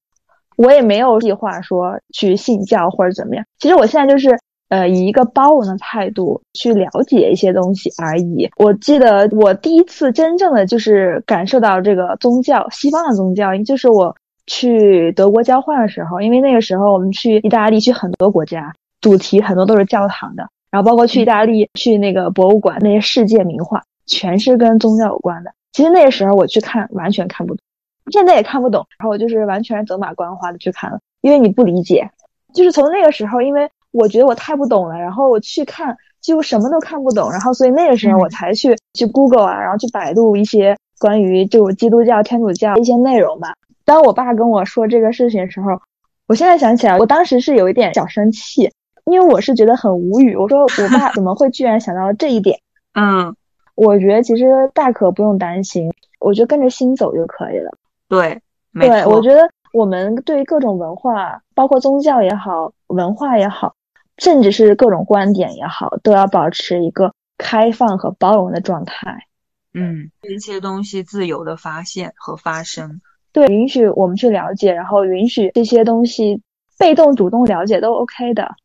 [0.55, 3.45] 我也没有计划说去信教或者怎么样。
[3.59, 4.39] 其实我现在就是。
[4.69, 8.49] 呃，以一个包容的态度去了解一些东西而已。
[8.57, 14.13] 我记得我第一次真正的就是感受到这个宗教，西方的宗教，就是我
[14.45, 25.51] 去德国交换的时候，因为那个时候我们去意大利，去很多国家，主题很多都是教堂的，然后包括去意大利去那个博物馆，那些世界名画全是跟宗教有关的。
[25.71, 27.63] 其实那个时候我去看，完全看不懂，
[28.11, 28.85] 现在也看不懂。
[28.99, 32.09] 然后我就是完全走马观花的去看了，因为你不理解，
[32.53, 33.69] 就是从那个时候，因为。
[33.97, 43.53] 我觉得我太不懂了，然后我去看，几乎什么都看不懂，然后所以那个时候我才去去 Google 啊，然后去百度一些关于就基督教、天主教一些内容吧。
[43.83, 45.81] 当我爸跟我说这个事情的时候，
[46.27, 48.69] 我现在想起来，我当时是有一点小生气，
[49.05, 50.35] 因为我是觉得很无语。
[50.35, 52.59] 我说我爸怎么会居然想到了这一点？
[52.93, 53.35] 嗯，
[53.75, 57.71] 我觉得其实大可不用担心，我觉得跟着心走就可以了。
[58.09, 58.41] 对，
[58.73, 63.73] 对，我觉得我们对于各种文化，包括宗教也好，文化也好。
[64.17, 69.27] 甚至是各种观点也好，都要保持一个开放和包容的状态。
[69.73, 72.99] 嗯，一些东西自由的发现和发生，
[73.31, 76.41] 对，允许我们去了解，然后允许这些东西
[76.79, 78.55] 被动、主动了解都 OK 的。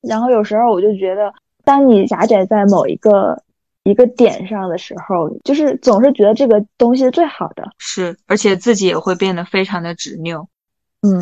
[0.00, 3.42] 然后有时候我就觉得，当你狭窄在某一个
[3.82, 10.48] 一个点上的时候，就是总是觉得这个东西是最好的，是，而且自己也会变得非常的执拗。
[11.02, 11.20] 嗯，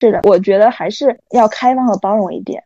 [0.00, 2.62] 是的，我觉得还是要开放和包容一点。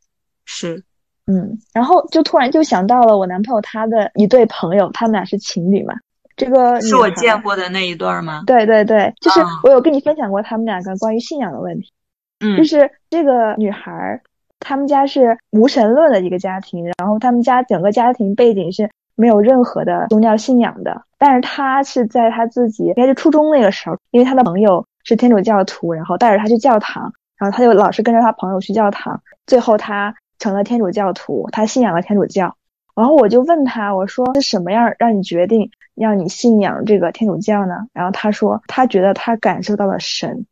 [0.47, 0.83] 是，
[1.27, 5.94] 嗯，然后就突然就想到了我男朋友他的一对朋友，他们俩是情侣嘛。
[6.37, 8.44] 这个是我见过的那一对吗？
[8.47, 11.92] 对对对，就是我有跟你分享过他们两个关于信仰的问题。
[12.40, 14.21] 嗯，就是这个女孩，
[14.61, 21.03] 他们家是无神论的一个家庭，然后他们家整个家庭背景是没有任何的宗教信仰的。
[21.17, 30.15] 但是她是在她自己应该是初中那个时候，因为她的朋友是天主教徒，然后带着她去教堂，然后她就老是跟着她朋友去教堂，最后他。
[30.39, 32.57] 成了天主教徒，他信仰了天主教，
[32.95, 37.87] 然后我就问他，我说是什么样让你决定让你信仰这个天主教呢？
[37.93, 40.47] 然后他说他觉得他感受到了神，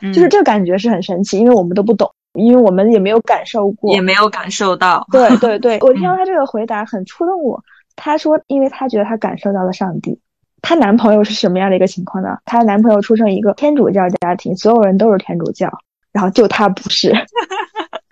[0.00, 5.06] 就是这个感觉是很神奇，因为我们都不懂，因为我们也没有感受过，也没有感受到。
[5.10, 7.62] 对 对对，我听到他这个回答很触动我。
[7.96, 10.18] 他说，因为他觉得他感受到了上帝。
[10.62, 12.36] 她男朋友是什么样的一个情况呢？
[12.44, 15.70] 她男朋友出生一个天主教家庭，所有人都是天主教，
[16.12, 17.12] 然后就她不是。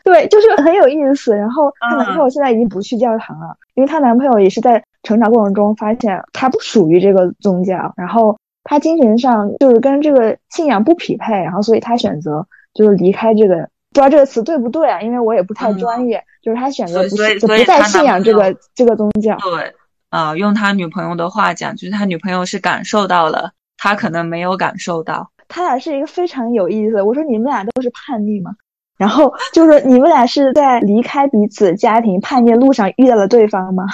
[0.09, 1.37] 对，就是很有意思。
[1.37, 13.57] 然后她男朋友现在已经不去教堂了，因为她男朋友也是在成长过程中发现他不属于这个宗教，然后他精神上就是跟这个信仰不匹配，然后所以他选择就是离开这个，
[13.91, 15.01] 不知道这个词对不对啊？
[15.03, 19.37] 因为我也不太专业，就是他选择不不再信仰这个这个宗教。
[19.37, 19.75] 对，
[20.11, 25.31] 啊，用他女朋友的话讲，就是他女朋友是感受到了，他可能没有感受到。
[25.49, 27.01] 他俩是一个非常有意思。
[27.01, 28.51] 我说你们俩都是叛逆吗？
[28.99, 33.87] 然后就是你们俩是在离开彼此家庭叛逆路上遇到了对方吗？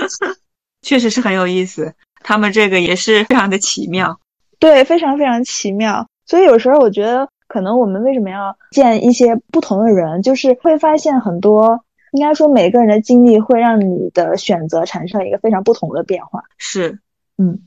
[0.82, 4.20] 确实是很有意思，他们这个也是非常的奇妙，
[4.58, 6.06] 对，非常非常奇妙。
[6.26, 11.80] 所以有时候我觉得，可能我们为什么要见一些不同的人，就是会发现很多，
[12.12, 16.44] 应该说每个人的经历会让你的选择产生一个非常不同的变化。
[16.58, 16.98] 是，
[17.38, 17.60] 嗯，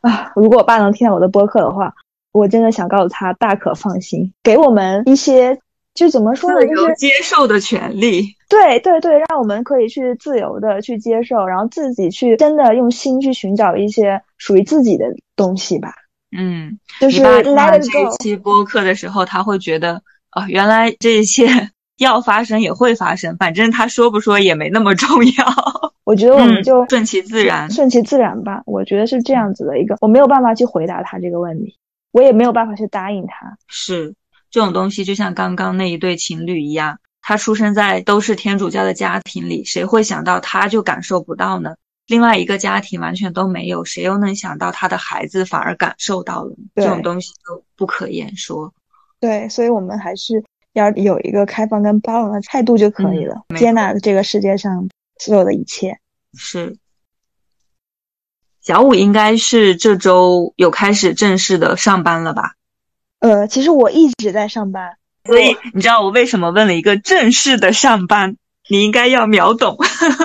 [0.00, 1.94] 啊，如果我爸能听到我的播客的话，
[2.32, 5.60] 我真的想告诉他大可放心，给我们一些。
[5.94, 6.66] 就怎么说呢？
[6.66, 8.34] 就是接受的权利。
[8.48, 15.94] 对对对，让我们可以去自由的去接受，然后自己去真的用心去寻找一些属于自己的东西吧。
[16.36, 21.46] 嗯，就是来这一期播客的时候，他会觉得啊，原来这一切
[21.98, 25.92] 要发生也会发生，反正他说不说也没那么重要。
[26.02, 28.62] 我觉得我们就顺其自然，顺其自然吧。
[28.66, 31.76] 我觉得是这样子的一个，我没有办法去回答他这个问题，
[32.12, 33.56] 我也没有办法去答应他。
[33.68, 34.14] 是。
[34.54, 41.74] 这种东西就像刚刚那一对情侣一样，他出生在都是天主教的家庭里，谁会想到他就感受不到呢？
[42.06, 46.54] 另外一个家庭完全都没有，谁又能想到他的孩子反而感受到了？
[46.76, 48.72] 这种东西都不可言说。
[49.18, 54.88] 对，所以我们还是要有一个开放跟包容的态度就可以了，接纳这个世界上
[55.18, 55.98] 所有的一切。
[56.38, 56.76] 是。
[58.60, 62.52] 小五应该是这周有开始正式的上班了吧？
[63.20, 68.36] 呃，其实我一直在上班，所以你知道我为什么问了一个正式的上班？
[68.68, 69.76] 你应该要秒懂。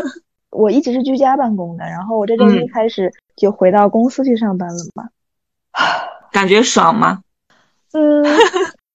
[0.51, 5.09] 我一直是居家办公的，然后我这周一开始就回到公司去上班了嘛。
[6.31, 7.21] 感觉爽吗？
[7.93, 8.23] 嗯，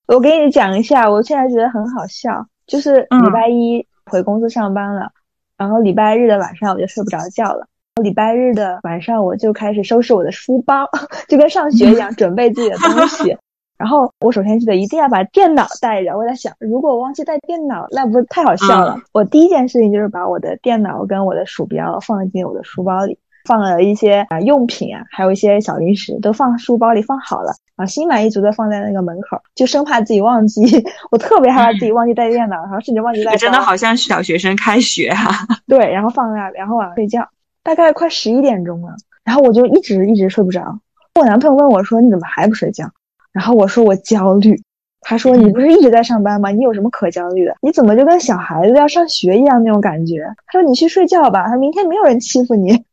[0.06, 5.10] 我给你讲一下，我现在觉得很好笑，就是礼拜一回公司上班了，
[5.56, 7.66] 然后礼拜日的晚上我就睡不着觉了，
[8.02, 10.88] 礼拜日的晚上我就开始收拾我的书包，
[11.28, 13.36] 就跟上学一样，准备自己的东西。
[13.76, 16.16] 然后我首先记得一定要把电脑带着。
[16.16, 18.96] 我在想，如果我忘记带电脑，那不是太好笑了。
[19.12, 30.62] 我第一件事情就是把我的电脑跟我的鼠标放进我的书包里，放了一些啊用品啊，还有一些小零食都放书包里放好了，然后心满意足的放在那个门口，就生怕自己忘记。
[31.10, 33.36] 我特别害怕自己忘记带电脑，然后甚至忘记带。
[33.36, 35.46] 真的好像小学生开学哈。
[35.66, 37.28] 对，然后放那，然后晚上睡觉，
[37.62, 38.94] 大概快十一点钟了，
[39.24, 40.78] 然后我就一直一直睡不着。
[41.16, 42.90] 我男朋友问我说：“你怎么还不睡觉？”
[43.34, 44.62] 然后我说我焦虑，
[45.00, 46.50] 他说你不是一直在上班吗？
[46.50, 47.56] 你有什么可焦虑的？
[47.60, 50.24] 你怎么就跟小孩子要上学一样那种感觉？
[50.46, 52.84] 他说你去睡觉吧，他明天没有人欺负你。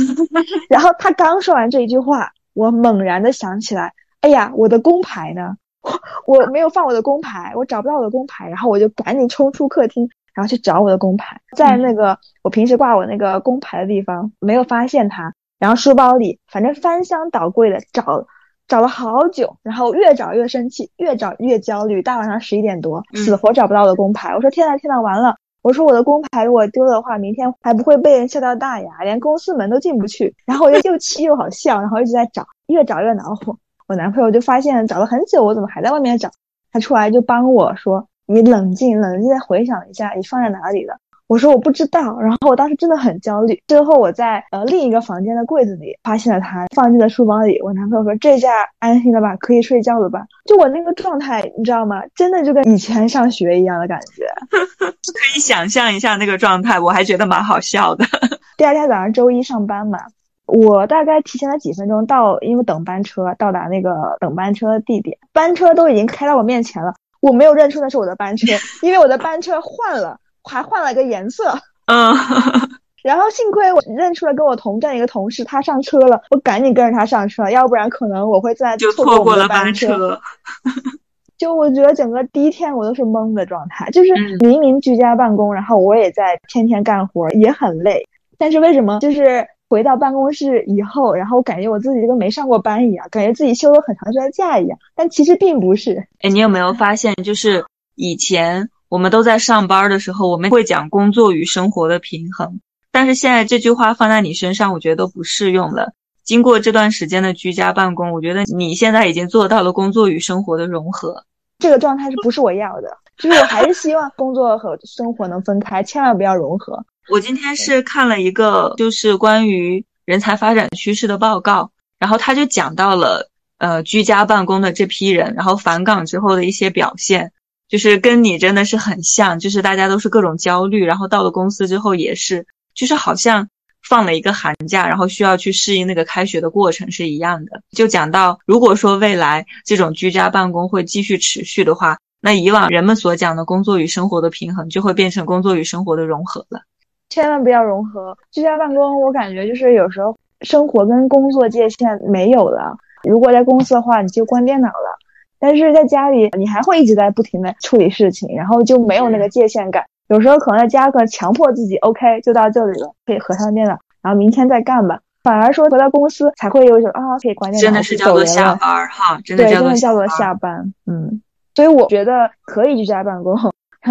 [0.70, 5.54] 然后他刚说完这一句话，我猛然的想起来，哎呀，我的工牌呢？
[6.26, 18.26] 我没有放我的工牌，我找不到我的工牌，然后我就赶紧冲出客厅，然后去找我的工牌，在那个我平时挂我那个工牌的地方没有发现它，然后书包里反正翻箱倒柜的找。
[18.66, 22.02] 找了好久，然后越找越生气，越找越焦虑。
[22.02, 24.34] 大晚上十一点多，死活找不到我的工牌。
[24.34, 25.36] 我说天呐天呐，完了！
[25.62, 30.34] 我说我的工牌如果丢了的话，明天还不会被人笑掉大牙，连公司门都进不去。
[30.44, 33.56] 然后我就又气又好笑，然后一直在找，越找越恼火。
[33.86, 36.30] 我男朋友就发现找了很久，我怎么还在外面找？
[36.72, 40.96] 他出来就帮我说：“你冷静冷静，再回想一下，你放在哪里了。”
[41.26, 43.62] 我说我不知道，然后我当时真的很焦虑。
[43.66, 47.58] 最后我在呃另一个房间的柜子里发现了它，放进了书包里。
[47.62, 48.48] 我男朋友说这下
[48.78, 50.20] 安心了吧，可以睡觉了吧？
[50.44, 52.02] 就我那个状态，你知道吗？
[52.14, 54.26] 真的就跟以前上学一样的感觉。
[54.78, 58.04] 可以想象一下那个状态，我还觉得蛮好笑的。
[58.58, 59.98] 第二天早上周一上班嘛，
[60.46, 68.46] 我大概提前了几分钟到，因为等班车到达那个等班车的地点，班车都已经开到我面前了，我没有认出那是我的班车，
[68.82, 70.18] 因为我的班车换了。
[70.44, 72.14] 还换了个颜色， 嗯，
[73.02, 80.20] 然后幸亏我认出了跟我同站一个同事，他上车了，我赶紧跟着他上车，要不然可能我会在就错过了班车。
[81.36, 88.06] 就我觉得整个第一天我都是懵的状态，就是明明居家办公，然后我也在天天干活，也很累，
[88.38, 96.06] 但是为什么就是回到办公室以后，然后我感觉我自己就跟没上过班一样，感觉自己休了很长时间假一样，但其实并不是。
[96.20, 97.64] 哎，你有没有发现就是？
[97.96, 102.60] 以前我们都在上班的时候，我们会讲工作与生活的平衡，
[102.92, 105.92] 但是现在这句话放在你身上，我觉得都不适用了。
[106.22, 111.24] 经过这段时间的居家办公，我觉得你现在已经做到了工作与生活的融合。
[111.58, 112.96] 这个状态是不是我要的？
[113.18, 116.86] 就是我还是希望工作和生活能分开，千万不要融合。
[117.10, 123.28] 我今天是看了一个就是关于人才发展趋势的报告，然后他就讲到了
[123.58, 127.32] 呃居家办公的这批人，然后返岗之后的一些表现，
[127.68, 133.48] 就是跟你真的是很像，就是大家都是各种焦虑，然后到了公司之后也是，就是好像。
[133.86, 137.60] 放了一个寒假，然后需要去适应那个开学的过程是一样的。
[137.70, 146.62] 就讲到，如果说未来这种居家办公会继续持续的话，那以往人们所讲的工作与生活的平衡，就会变成工作与生活的融合了。
[147.10, 152.78] 千万不要融合居家办公，我感觉就是有时候生活跟工作界限没有了。
[153.06, 154.96] 如果在公司的话，你就关电脑了；
[155.38, 159.84] 但是在家里，你还会一直在不停的处理事情，然后就没有那个界限感。
[160.08, 165.00] 有时候可能在家可能强迫自己，OK，就到这里了，可以合上电脑，然后明天再干吧。
[165.22, 170.74] 反而说回到公司才会有一种啊，可以关电脑，真的是 叫做下班哈，真的叫做下班。
[170.86, 171.22] 嗯，
[171.54, 173.34] 所以我觉得可以居家办公，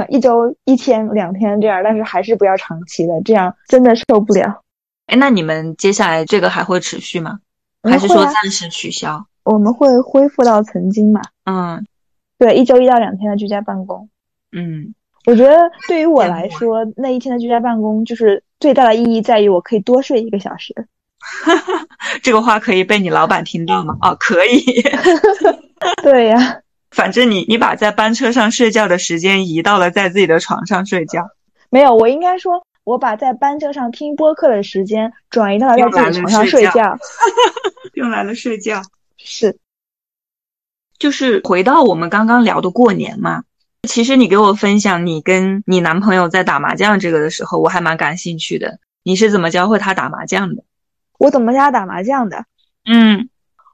[0.10, 4.62] 一周一天两天这样，但是还是不要长期的，这样真的受不了。
[5.08, 7.40] 哎，那你们接下来这个还会持续吗？
[7.82, 9.26] 还是说暂时取消？
[9.44, 11.22] 我们会恢复到曾经嘛？
[11.46, 11.86] 嗯，
[12.38, 14.10] 对，一周一到两天的居家办公。
[14.52, 14.94] 嗯。
[15.26, 20.76] 我觉得对于我来说，那一天的居家办公就是最大的意义在于我可以多睡一个小时。
[22.22, 23.96] 这个话可以被你老板听到吗？
[24.02, 24.62] 哦，可以。
[26.04, 26.60] 对呀，
[26.92, 31.30] 反正你你把在班车上睡觉的时间移到了在自己的床上睡觉。
[31.70, 36.98] 没有，我应该说，我把在班车上听播客的时间转移到了在自己床上睡觉。
[37.94, 38.82] 用来了睡觉。
[39.24, 39.58] 是。
[41.00, 43.44] 就是回到我们刚刚聊的过年嘛。
[43.90, 48.80] 其实你给我分享你跟你男朋友在打麻将这个的时候，我还蛮感兴趣的。
[49.04, 50.64] 你是怎么教会他打麻将的？
[51.20, 52.46] 我怎么教他打麻将的？
[52.86, 53.30] 嗯，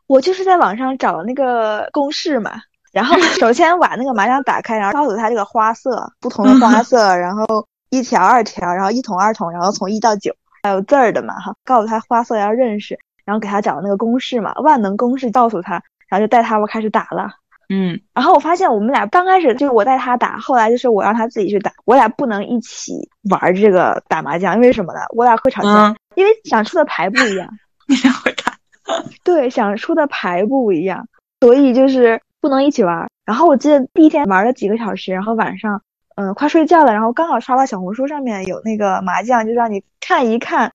[0.07, 2.59] 我就是在网上找那个公式嘛，
[2.91, 12.97] 然后 首先把那个麻将打开，然后告诉他这个花色，不同的花色，然后一条、二条，然后一筒、二筒，然后从一到九，还有字儿的嘛哈，告诉他花色要认识，
[13.29, 17.29] 然后给他找那个公式嘛，万能公式告诉他，然后就带他我开始打了。
[17.71, 24.99] 嗯，然后我发现我们俩刚开始就是我带他打，后来就是我让他自己去打，我俩不能一起玩这个打麻将，因为什么呢？
[25.15, 27.47] 我俩会吵架，因为想出的牌不一样。
[27.87, 28.55] 你俩会打？
[29.23, 31.07] 对，想出的牌不一样，
[31.41, 33.07] 所以就是不能一起玩。
[33.23, 35.83] 然后我记得第一天玩了几个小时，然后晚上，
[36.15, 40.71] 嗯，快睡觉了，然后刚好刷到小红书上面有那个麻将，就让你看一看，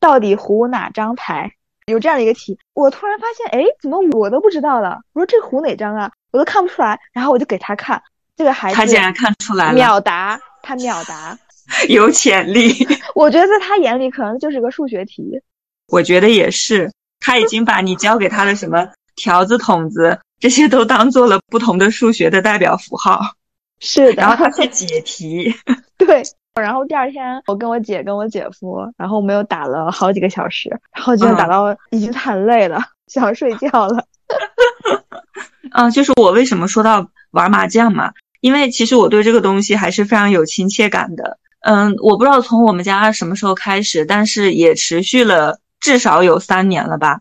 [0.00, 1.52] 到底胡哪张牌，
[1.86, 2.58] 有这样的一个题。
[2.74, 5.00] 我突然发现，哎，怎么我都不知道了？
[5.12, 6.10] 我说这胡哪张啊？
[6.30, 8.02] 我都看不出来，然后我就给他看，
[8.36, 11.38] 这个孩子他竟然看出来了，秒答，他秒答，
[11.88, 12.72] 有潜力。
[13.14, 15.42] 我觉得在他眼里可能就是个数学题。
[15.88, 23.20] 我觉得也是，他已经把你教给他的什么条子、筒子这些都当做了不同的数学的代表符号。
[23.78, 25.54] 是的，然后他去解题。
[25.98, 26.22] 对，
[26.60, 32.78] 然后第二天我跟我姐跟我姐夫，然后我们又打了好几个小时，然后就打到已经很累了，
[33.08, 34.04] 想睡觉了。
[35.72, 38.12] 嗯， 就是我为什么说到玩麻将嘛？
[38.40, 41.38] 因为其实我对这个东西还是非常有亲切感的。
[41.60, 47.20] 嗯，我不知道从我们家什么时候开始，但是也持续了至少有三年了吧。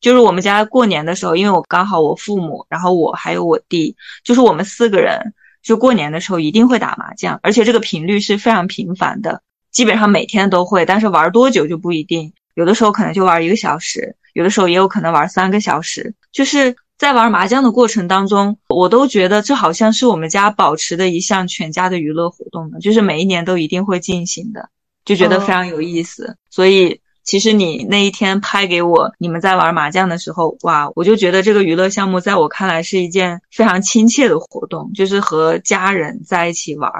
[0.00, 10.86] 就是我们家过年的时候，因为我刚好我父母，然后我还有我弟，就是我们四个人，就过年的时候一定会打麻将，而且这个频率是非常频繁的，基本上每天都会。
[10.86, 16.76] 但是玩多久就不一定，有的时候可能就玩一个小时，有的时候也有可能玩三个小时，就是。
[17.00, 24.68] 在玩麻将的过程当中，我都觉得这好像是我们家保持的一项全家的娱乐活动呢，就是每一年都一定会进行的，
[25.06, 26.36] 就觉得非常有意思。
[26.50, 27.00] 所以，
[27.30, 36.90] 其实你那一天拍给我你们在玩麻将的时候，哇，我就觉得这个娱乐项目在我看来是一件非常亲切的活动，就是和家人在一起玩，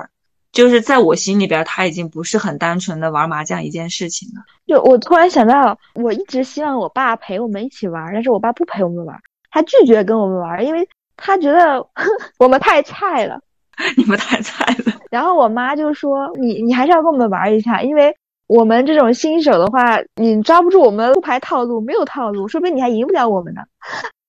[0.52, 4.44] 就是在我心里边，他已经不是很单纯的玩麻将一件事情了。
[4.68, 9.18] 就我突然想到，我一直希望我爸陪我们一起玩，但是我爸不陪我们玩。
[9.50, 11.84] 他拒绝跟我们玩，因为他觉得
[12.38, 13.40] 我们太菜了。
[13.96, 14.92] 你们太菜了。
[15.10, 18.14] 然后我妈就说：“你你还是要跟我们玩一下，因为
[18.50, 23.60] 我们这种新手的话，你抓不住我们不牌套路，没有套路，说不定你还赢不了我们呢。”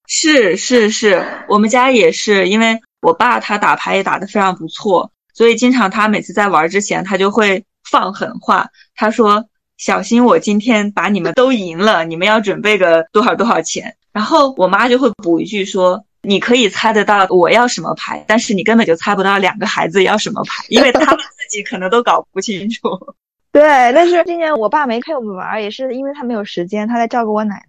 [0.05, 9.45] 是是是，我们家也是，因为我爸他打牌也打得非常不错，所以经常他每次在玩之前，他就会放狠话，他说
[9.77, 23.15] ：“小心我今天把你们都赢了，你们要准备个多少多少钱。”然后我妈就会补一句说：“你可以猜得到我要什么牌，但是你根本就猜不到两个孩子要什么牌，因为他们自己可能都搞不清楚。
[23.51, 23.61] 对，
[23.93, 27.63] 但是今年我爸没陪我们玩，也是因为他没有时间，他在照顾我奶奶，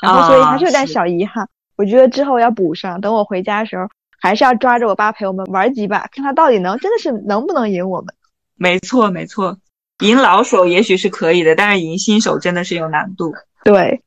[0.00, 1.46] 然后所以还是有点小遗憾。
[1.76, 3.86] 我觉得之后要补上，等我回家的时候，
[4.20, 8.14] 还是要抓着我爸陪我们玩几把，看他到底能真的是能不能赢我们。
[8.56, 9.58] 没错，没错，
[10.00, 13.34] 赢老手也许是可以的，但是赢新手真的是有难度。
[13.64, 14.02] 对，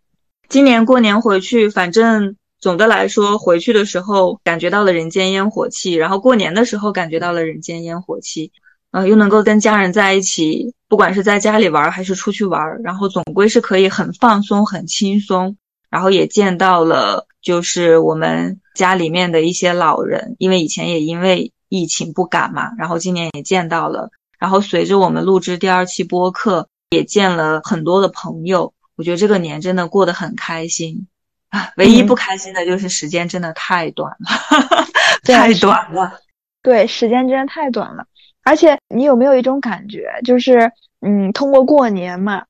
[0.50, 8.52] 今年过年回去，反正总的来说回去的时候感觉到了人间烟火气，然后过年的时候感觉到了人间烟火气。
[8.92, 15.56] 呃，又能够跟家人在一起，不管是在家里玩还是出去玩，然后总归是可以很放松、很轻松。
[15.90, 24.10] 然后也见到了，就是我们家里面的一些老人，因为以前也因为疫情不敢嘛，然后今年也见到了。
[24.38, 28.74] 然后随着我们录制第二期播客，也见了很多的朋友。
[28.98, 31.08] 我觉得这个年真的过得很开心
[31.48, 34.86] 啊，唯一不开心的就是时间真的太短了，
[35.24, 36.20] 太短了。
[36.62, 38.06] 对，时间真的太短了。
[38.44, 40.72] 而且你有没有一种感觉，就是
[41.02, 42.44] 嗯，通过过年嘛，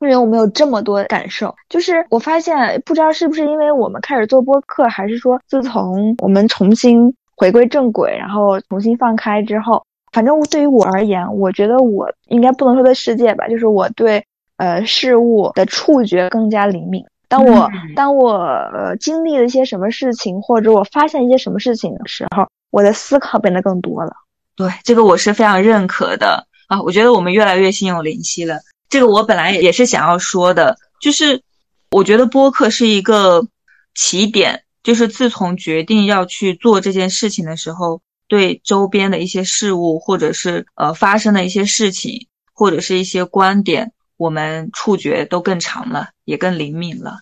[0.00, 14.24] 因为我们有这么多感受，就是我发现不知道是不是因为我们开始做播客，还是说自从我们重新回归正轨，然后重新放开之后，反正对于我而言，我觉得我应该不能说对世界吧，就是我对
[14.56, 17.04] 呃事物的触觉更加灵敏。
[17.28, 24.12] 当我当我呃经历了一些什么事情，或者我发现一些什么事情的时候，我的思考变得更多了。
[24.58, 26.82] 对这个我是非常认可的啊！
[26.82, 28.58] 我觉得我们越来越心有灵犀了。
[28.88, 31.44] 这个我本来也也是想要说的，就是
[31.92, 33.46] 我觉得播客是一个
[33.94, 47.20] 起点，就是自从决定要去做这件事情的时候，对周边的一些事物，或者是呃发生的一些事情，或者是一些观点，我们触觉都更长了，也更灵敏了，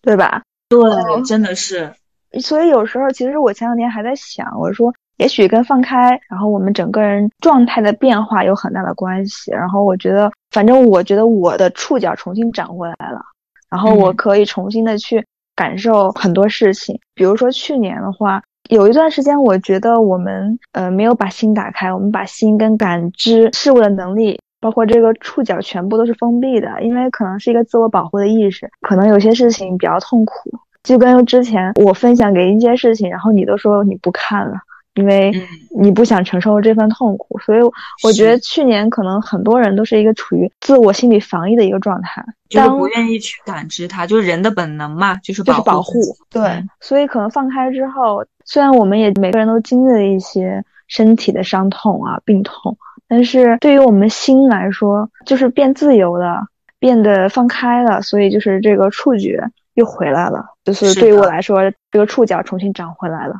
[0.00, 0.42] 对吧？
[0.68, 0.78] 对，
[1.26, 1.92] 真的是。
[2.40, 4.94] 所以有时候，其实我前两天还在想，我说。
[5.18, 9.50] 也许跟放开，然后我们整个人状态的变化有很大的关系。
[9.50, 13.20] 然后我觉得，反正我觉得我的触角重新长回来了，
[13.70, 16.98] 然后我可以重新的去感受很多事情。
[17.14, 30.50] 比如说去年的话，有一段时间，我觉得我们呃没有把心打开，我们把心跟感知事物的能力，包括这个触角全部都是封闭的，因为可能是一个自我保护的意识，可能有些事情比较痛苦。
[30.84, 34.54] 就跟之前我分享给一些事情，然后你都说你不看了。
[34.98, 35.32] 因为
[35.80, 37.60] 你不想承受这份痛苦，所以
[38.02, 46.00] 我觉得去年可能很多人都是一个处于自我心理防御的一个状态，就是不愿意去感知它，就是人的本能嘛，就是就是保护。
[46.28, 52.76] 对，所以可能放开之后，虽然我们也每个人都经历了一些身体的伤痛啊、病痛，
[53.06, 56.48] 但是对于我们心来说，就是变自由了，
[56.80, 61.60] 变得放开了，所以就是这个触觉又回来了，就是对于我来说，
[61.92, 63.36] 这个触角重新长回来了。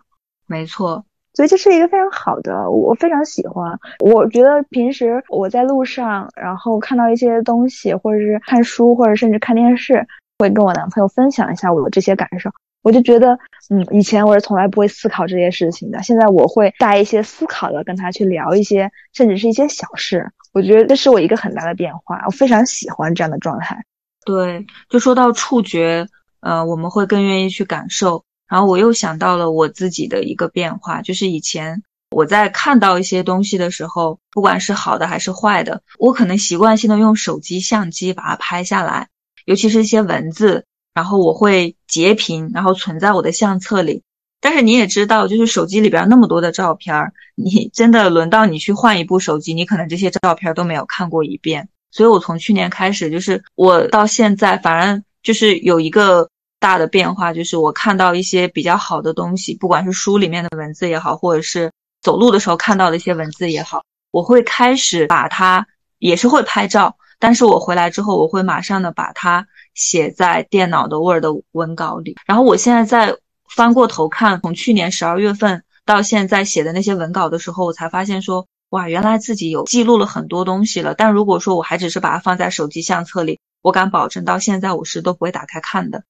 [0.46, 1.04] 没错。
[1.38, 3.78] 所以这是一个非常好的，我非常喜欢。
[4.00, 10.04] 我觉得平时我在路上，然后看到一些东西，或者是看书，或者甚至看电视，
[10.40, 12.50] 会跟我男朋友分享一下我的这些感受。
[12.82, 13.38] 我就觉得，
[13.70, 20.28] 嗯，以前我是从来不会思考这些事情的，现在我会带一些思考的跟他去聊一些，甚至是一些小事。
[20.52, 23.80] 我觉得这是我一个很大的变化，我非常喜欢这样的状态。
[24.26, 26.04] 对，就说到触觉，
[26.40, 28.24] 呃，我们会更愿意去感受。
[28.48, 39.08] 然后我又想到了我自己的一个变化，就是以前我在看到一些东西的时候，不管是好的还是坏的，我可能习惯性的用手机相机把它拍下来，
[39.44, 44.02] 尤其是一些文字，然后我会截屏，然后存在我的相册里。
[44.40, 51.68] 但是你也知道，就是手机里边那么多的照片，你真的轮到你去换一部手机，你可能这些照片都没有看过一遍。
[51.90, 56.30] 所以我从去年开始，就是我到现在，反而就是有一个。
[56.60, 61.70] 大的变化就是我看到一些比较好的东西，不管是书里面的文字也好，或者是
[62.02, 65.66] 走路的时候看到的一些文字也好，我会开始把它
[65.98, 72.16] 也是会拍照，但是我回来之后，我会马上的把它写在电脑的 Word 文稿里。
[72.26, 73.16] 然后我现在在
[73.54, 80.94] 翻过头看，从去年十二月份到现在写的那些文稿的时候，我才发现说，哇，原来自己有记录了很多东西了。
[80.94, 86.02] 但如果说我还只是把它放在手机相册里，我敢保证到现在我是都不会打开看的。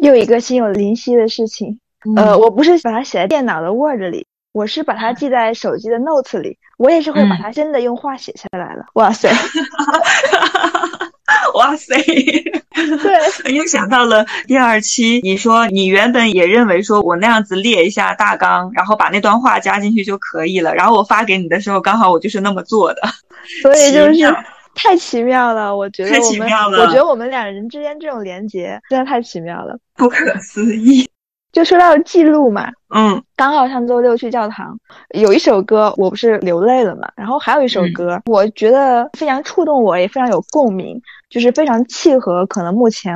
[0.00, 1.78] 又一个心有灵犀的事情，
[2.16, 8.86] 呃，我不是把它写在电脑的 Word 里，我是把它记在手机的 Notes 里，我也是会把它真的用话写下来了。
[8.94, 9.30] 哇塞，
[11.54, 13.14] 哇塞，对，
[13.54, 23.02] 又想到了第二期，你说你原本也认为说我那样子列一下大纲，然后把那段话加进去就可以了，然后我发给你的时候，刚好我就是那么做的，
[23.62, 24.34] 所以就是。
[24.74, 26.48] 太奇妙了，我觉得我们，
[26.80, 31.08] 我觉得我们两人之间这种连接真的太奇妙了，不可思议。
[31.52, 34.78] 就说到记录嘛，嗯刚好上周六去教堂，
[35.14, 43.14] 有一首歌我不是流泪了嘛，然后还有一首嗯歌，我觉得非常触动我，也非常有共鸣，就是非常契合可能目前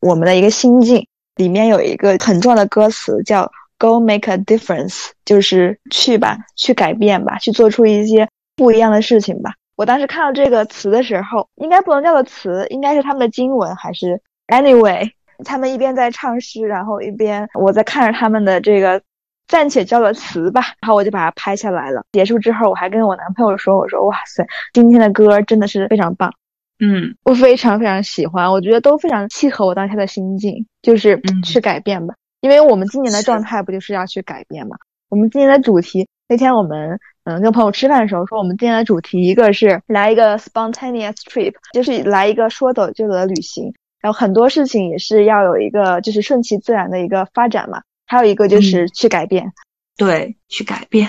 [0.00, 1.06] 我们的一个心境。
[1.36, 9.54] 里面有一个很重要的歌词叫 “Go make a difference”，就是去吧，去改变吧，去做出一些不一样的事情吧。
[9.76, 15.10] 我当时看到这个词的时候，应该不能叫做词，应该是他们的经文，还是 anyway。
[15.44, 19.02] 他们一边在唱诗，然后一边我在看着他们的这个
[19.48, 22.04] 暂且叫做词吧，然后我就把它拍下来了。
[22.12, 26.32] 结束之后，我还跟我男朋友说：“我说哇塞，今天的歌真的是非常棒，
[26.78, 32.14] 嗯我非常非常喜欢，我觉得都非常契合我当下的心境，就是嗯去改变吧。
[32.40, 34.76] 因为我们今年的状态不就是要去改变嘛？
[35.08, 43.72] 我们今年的主题，那天我们嗯跟朋友吃饭的时候说，我们今天的主题一个是来一个 spontaneous trip，就是来一个说走就走的旅行。
[44.00, 49.52] 然后很多事情也是要有一个就是顺其自然的一个发展嘛，还有一个就是去改变。
[49.96, 51.08] 对，去改变。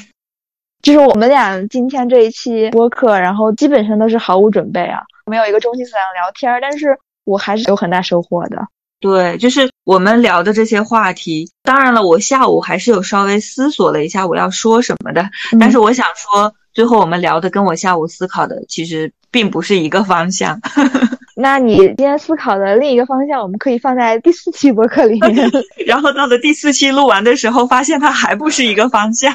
[0.83, 8.67] 就是我们俩今天这一期播客，然后基本上都是毫无准备啊，没有一个中心思想聊天儿，但是我还是有很大收获的。
[9.03, 11.51] 对，就是我们聊的这些话题。
[11.61, 15.29] 当然了，我下午还是有稍微思索了一下我要说什么的，
[15.59, 20.57] 但是我想说，最后我们聊的跟我下午思考的其实并不是一个方向。
[21.35, 25.51] 那你今天思考的另一个方向，我们可以放在第四期博客里面。
[25.85, 29.33] 然后到了第四期录完的时候，发现它还不是一个方向，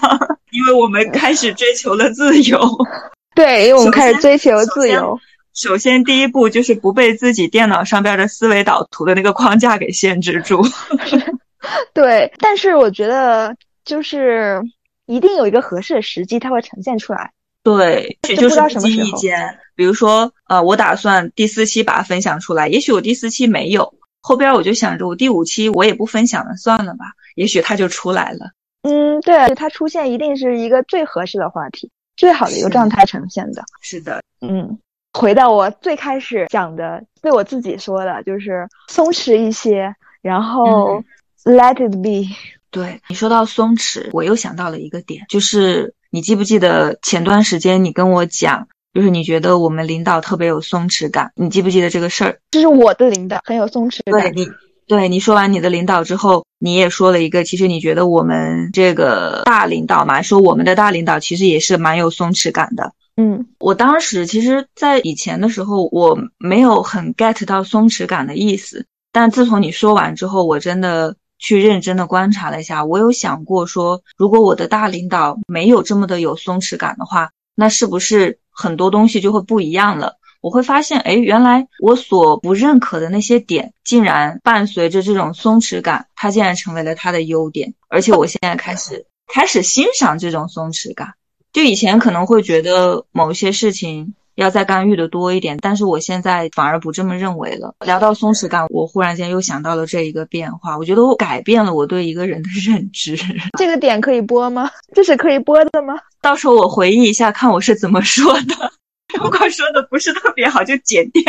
[0.50, 2.58] 因为我们开始追求了自由。
[3.34, 5.18] 对，因为我们开始追求自由。
[5.58, 10.62] 首先，第一步就是不被自己电脑上边的思维导图的那个框架给限制住。
[11.92, 14.62] 对，但是我觉得就是
[15.06, 17.32] 一定有一个合适的时机，它会呈现出来。
[17.64, 28.52] 对，也就是不经什么时候意间，比如说，呃，我打算第四期把它分享出来，也许我第四期没有，后边我就想着我第五期我也不分享了，算了吧，也许它就出来了。
[28.82, 33.64] 嗯，对，它出现一定是一个最合适的话题，最好的一个状态呈现的。
[33.80, 34.78] 是的，嗯，
[35.12, 41.02] 回到我最开始讲的，对我自己说的，就是松弛一些，然后
[41.44, 42.34] let it be。
[42.70, 52.40] 对你说到松弛，我又想到了一个点，就是你记不记得前段时间你跟我讲，就是你觉得我们领导特别有松弛感，你记不记得这个事儿？
[52.50, 54.20] 这是我的领导，很有松弛感。
[54.20, 54.50] 对你，
[54.86, 62.92] 对你说完你的领导之后，你也说了一个，其实你觉得我们这个大领导嘛，说我们的大领导其实也是蛮有松弛感的。
[63.20, 80.14] 嗯我当时其实，在以前的时候，我没有很 get 到松弛感的意思，但自从你说完之后，我真的去认真的观察了一下，我有想过说，如果我的大领导没有这么的有松弛感的话，那是不是很多东西就会不一样了？
[80.40, 91.14] 我会发现，哎，原来我所不认可的那些点，竟然伴随着这种松弛感，它竟然成为了他的优点，而且我现在开始开始欣赏这种松弛感。
[91.58, 97.74] 就以前可能会觉得某些事情要再干预的多一点，但是我现在反而不这么认为了。
[97.84, 103.16] 聊到松弛感，我忽然间又想到了这一个变化，我觉得我改变了我对一个人的认知。
[103.58, 104.70] 这个点可以播吗？
[104.94, 105.94] 这是可以播的吗？
[106.22, 108.72] 到时候我回忆一下，看我是怎么说的。
[109.20, 111.24] 如果说的不是特别好，就剪掉。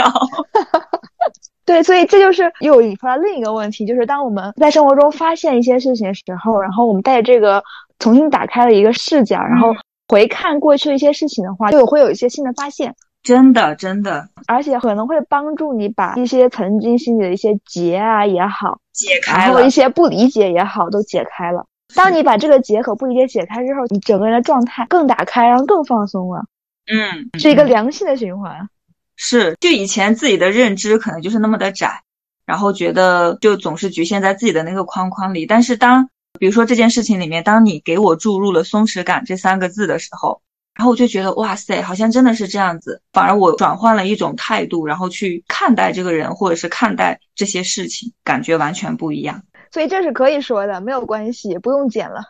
[1.65, 7.63] 对，所以这就是又引发另一个问题，就是当我们在生活中发现一些事情的时候，然后我们带着这个
[7.97, 9.73] 重新打开了一个视角，然后
[10.09, 19.69] 回看过去的一些事情的话，就会有一些新的发现，真的，真的而且可能会帮助你把一些曾经心里的一些结啊也好，解开了然后一。
[19.69, 21.65] 些不理解也好，都解开了。
[21.95, 26.45] 当你把这个结和不理解解开之后，你整个人的状态更打开，然后更放松了，
[26.91, 28.67] 嗯，是一个嗯良性的循环。
[29.15, 32.01] 是，就以前自己的认知可能就是那么的窄，
[32.45, 35.45] 然后觉得就总是局限在自己的那个框框里。
[35.45, 40.41] 但是当比如说这件事情里面，当你给我注入了松弛感这三个字的时候，
[40.75, 43.01] 然后我就觉得哇塞，好像真的是这样子。
[43.11, 49.43] 反而我转换了一种态度，然后去看待这个人或者是看待这些事情，感觉完全不一样。
[49.71, 52.21] 所以这是可以说的，没有关系，不用剪了。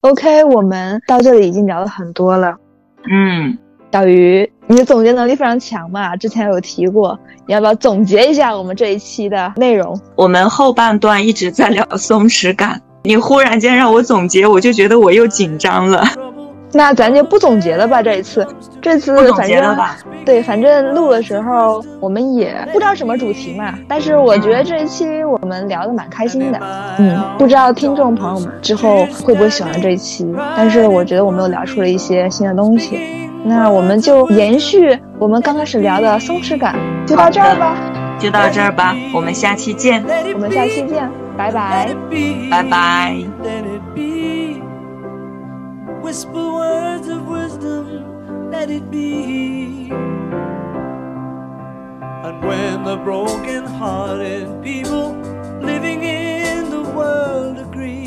[0.00, 2.56] OK，我们到这里已经聊了很多了。
[3.10, 3.58] 嗯，
[3.92, 9.98] 小鱼，你的总结能力非常强嘛，之前有提过，你要不要总结一下我们这一期的内容？
[10.14, 16.04] 我们后半段一直在聊松弛感，你忽然间让我总结，我就觉得我又紧张了。
[16.70, 18.46] 那咱就不总结了吧，这一次，
[18.82, 19.96] 这次反正吧？
[20.26, 26.60] 对，反正录的时候我们也不知道什么主题嘛，但是我觉得这一期我们聊得蛮开心的，
[26.98, 33.00] 嗯，不知道听众朋友们之后会不会喜欢这一期，但是我觉得我们又聊出了一些新的东西，
[33.44, 36.74] 那我们就延续我们刚开始聊的松弛感，
[37.06, 37.76] 就到这儿吧，
[38.18, 40.04] 就到这儿吧，我们下期见。
[40.34, 41.08] 我们下期见。
[41.36, 41.94] 拜拜，
[42.50, 43.14] 拜拜。
[43.42, 44.60] Let it be.
[46.02, 47.86] Whisper words of wisdom,
[48.50, 49.92] let it be.
[52.24, 55.14] And when the broken hearted people
[55.60, 58.06] living in the world agree,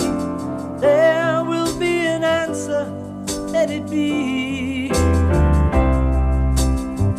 [0.79, 2.85] there will be an answer,
[3.53, 4.91] let it be.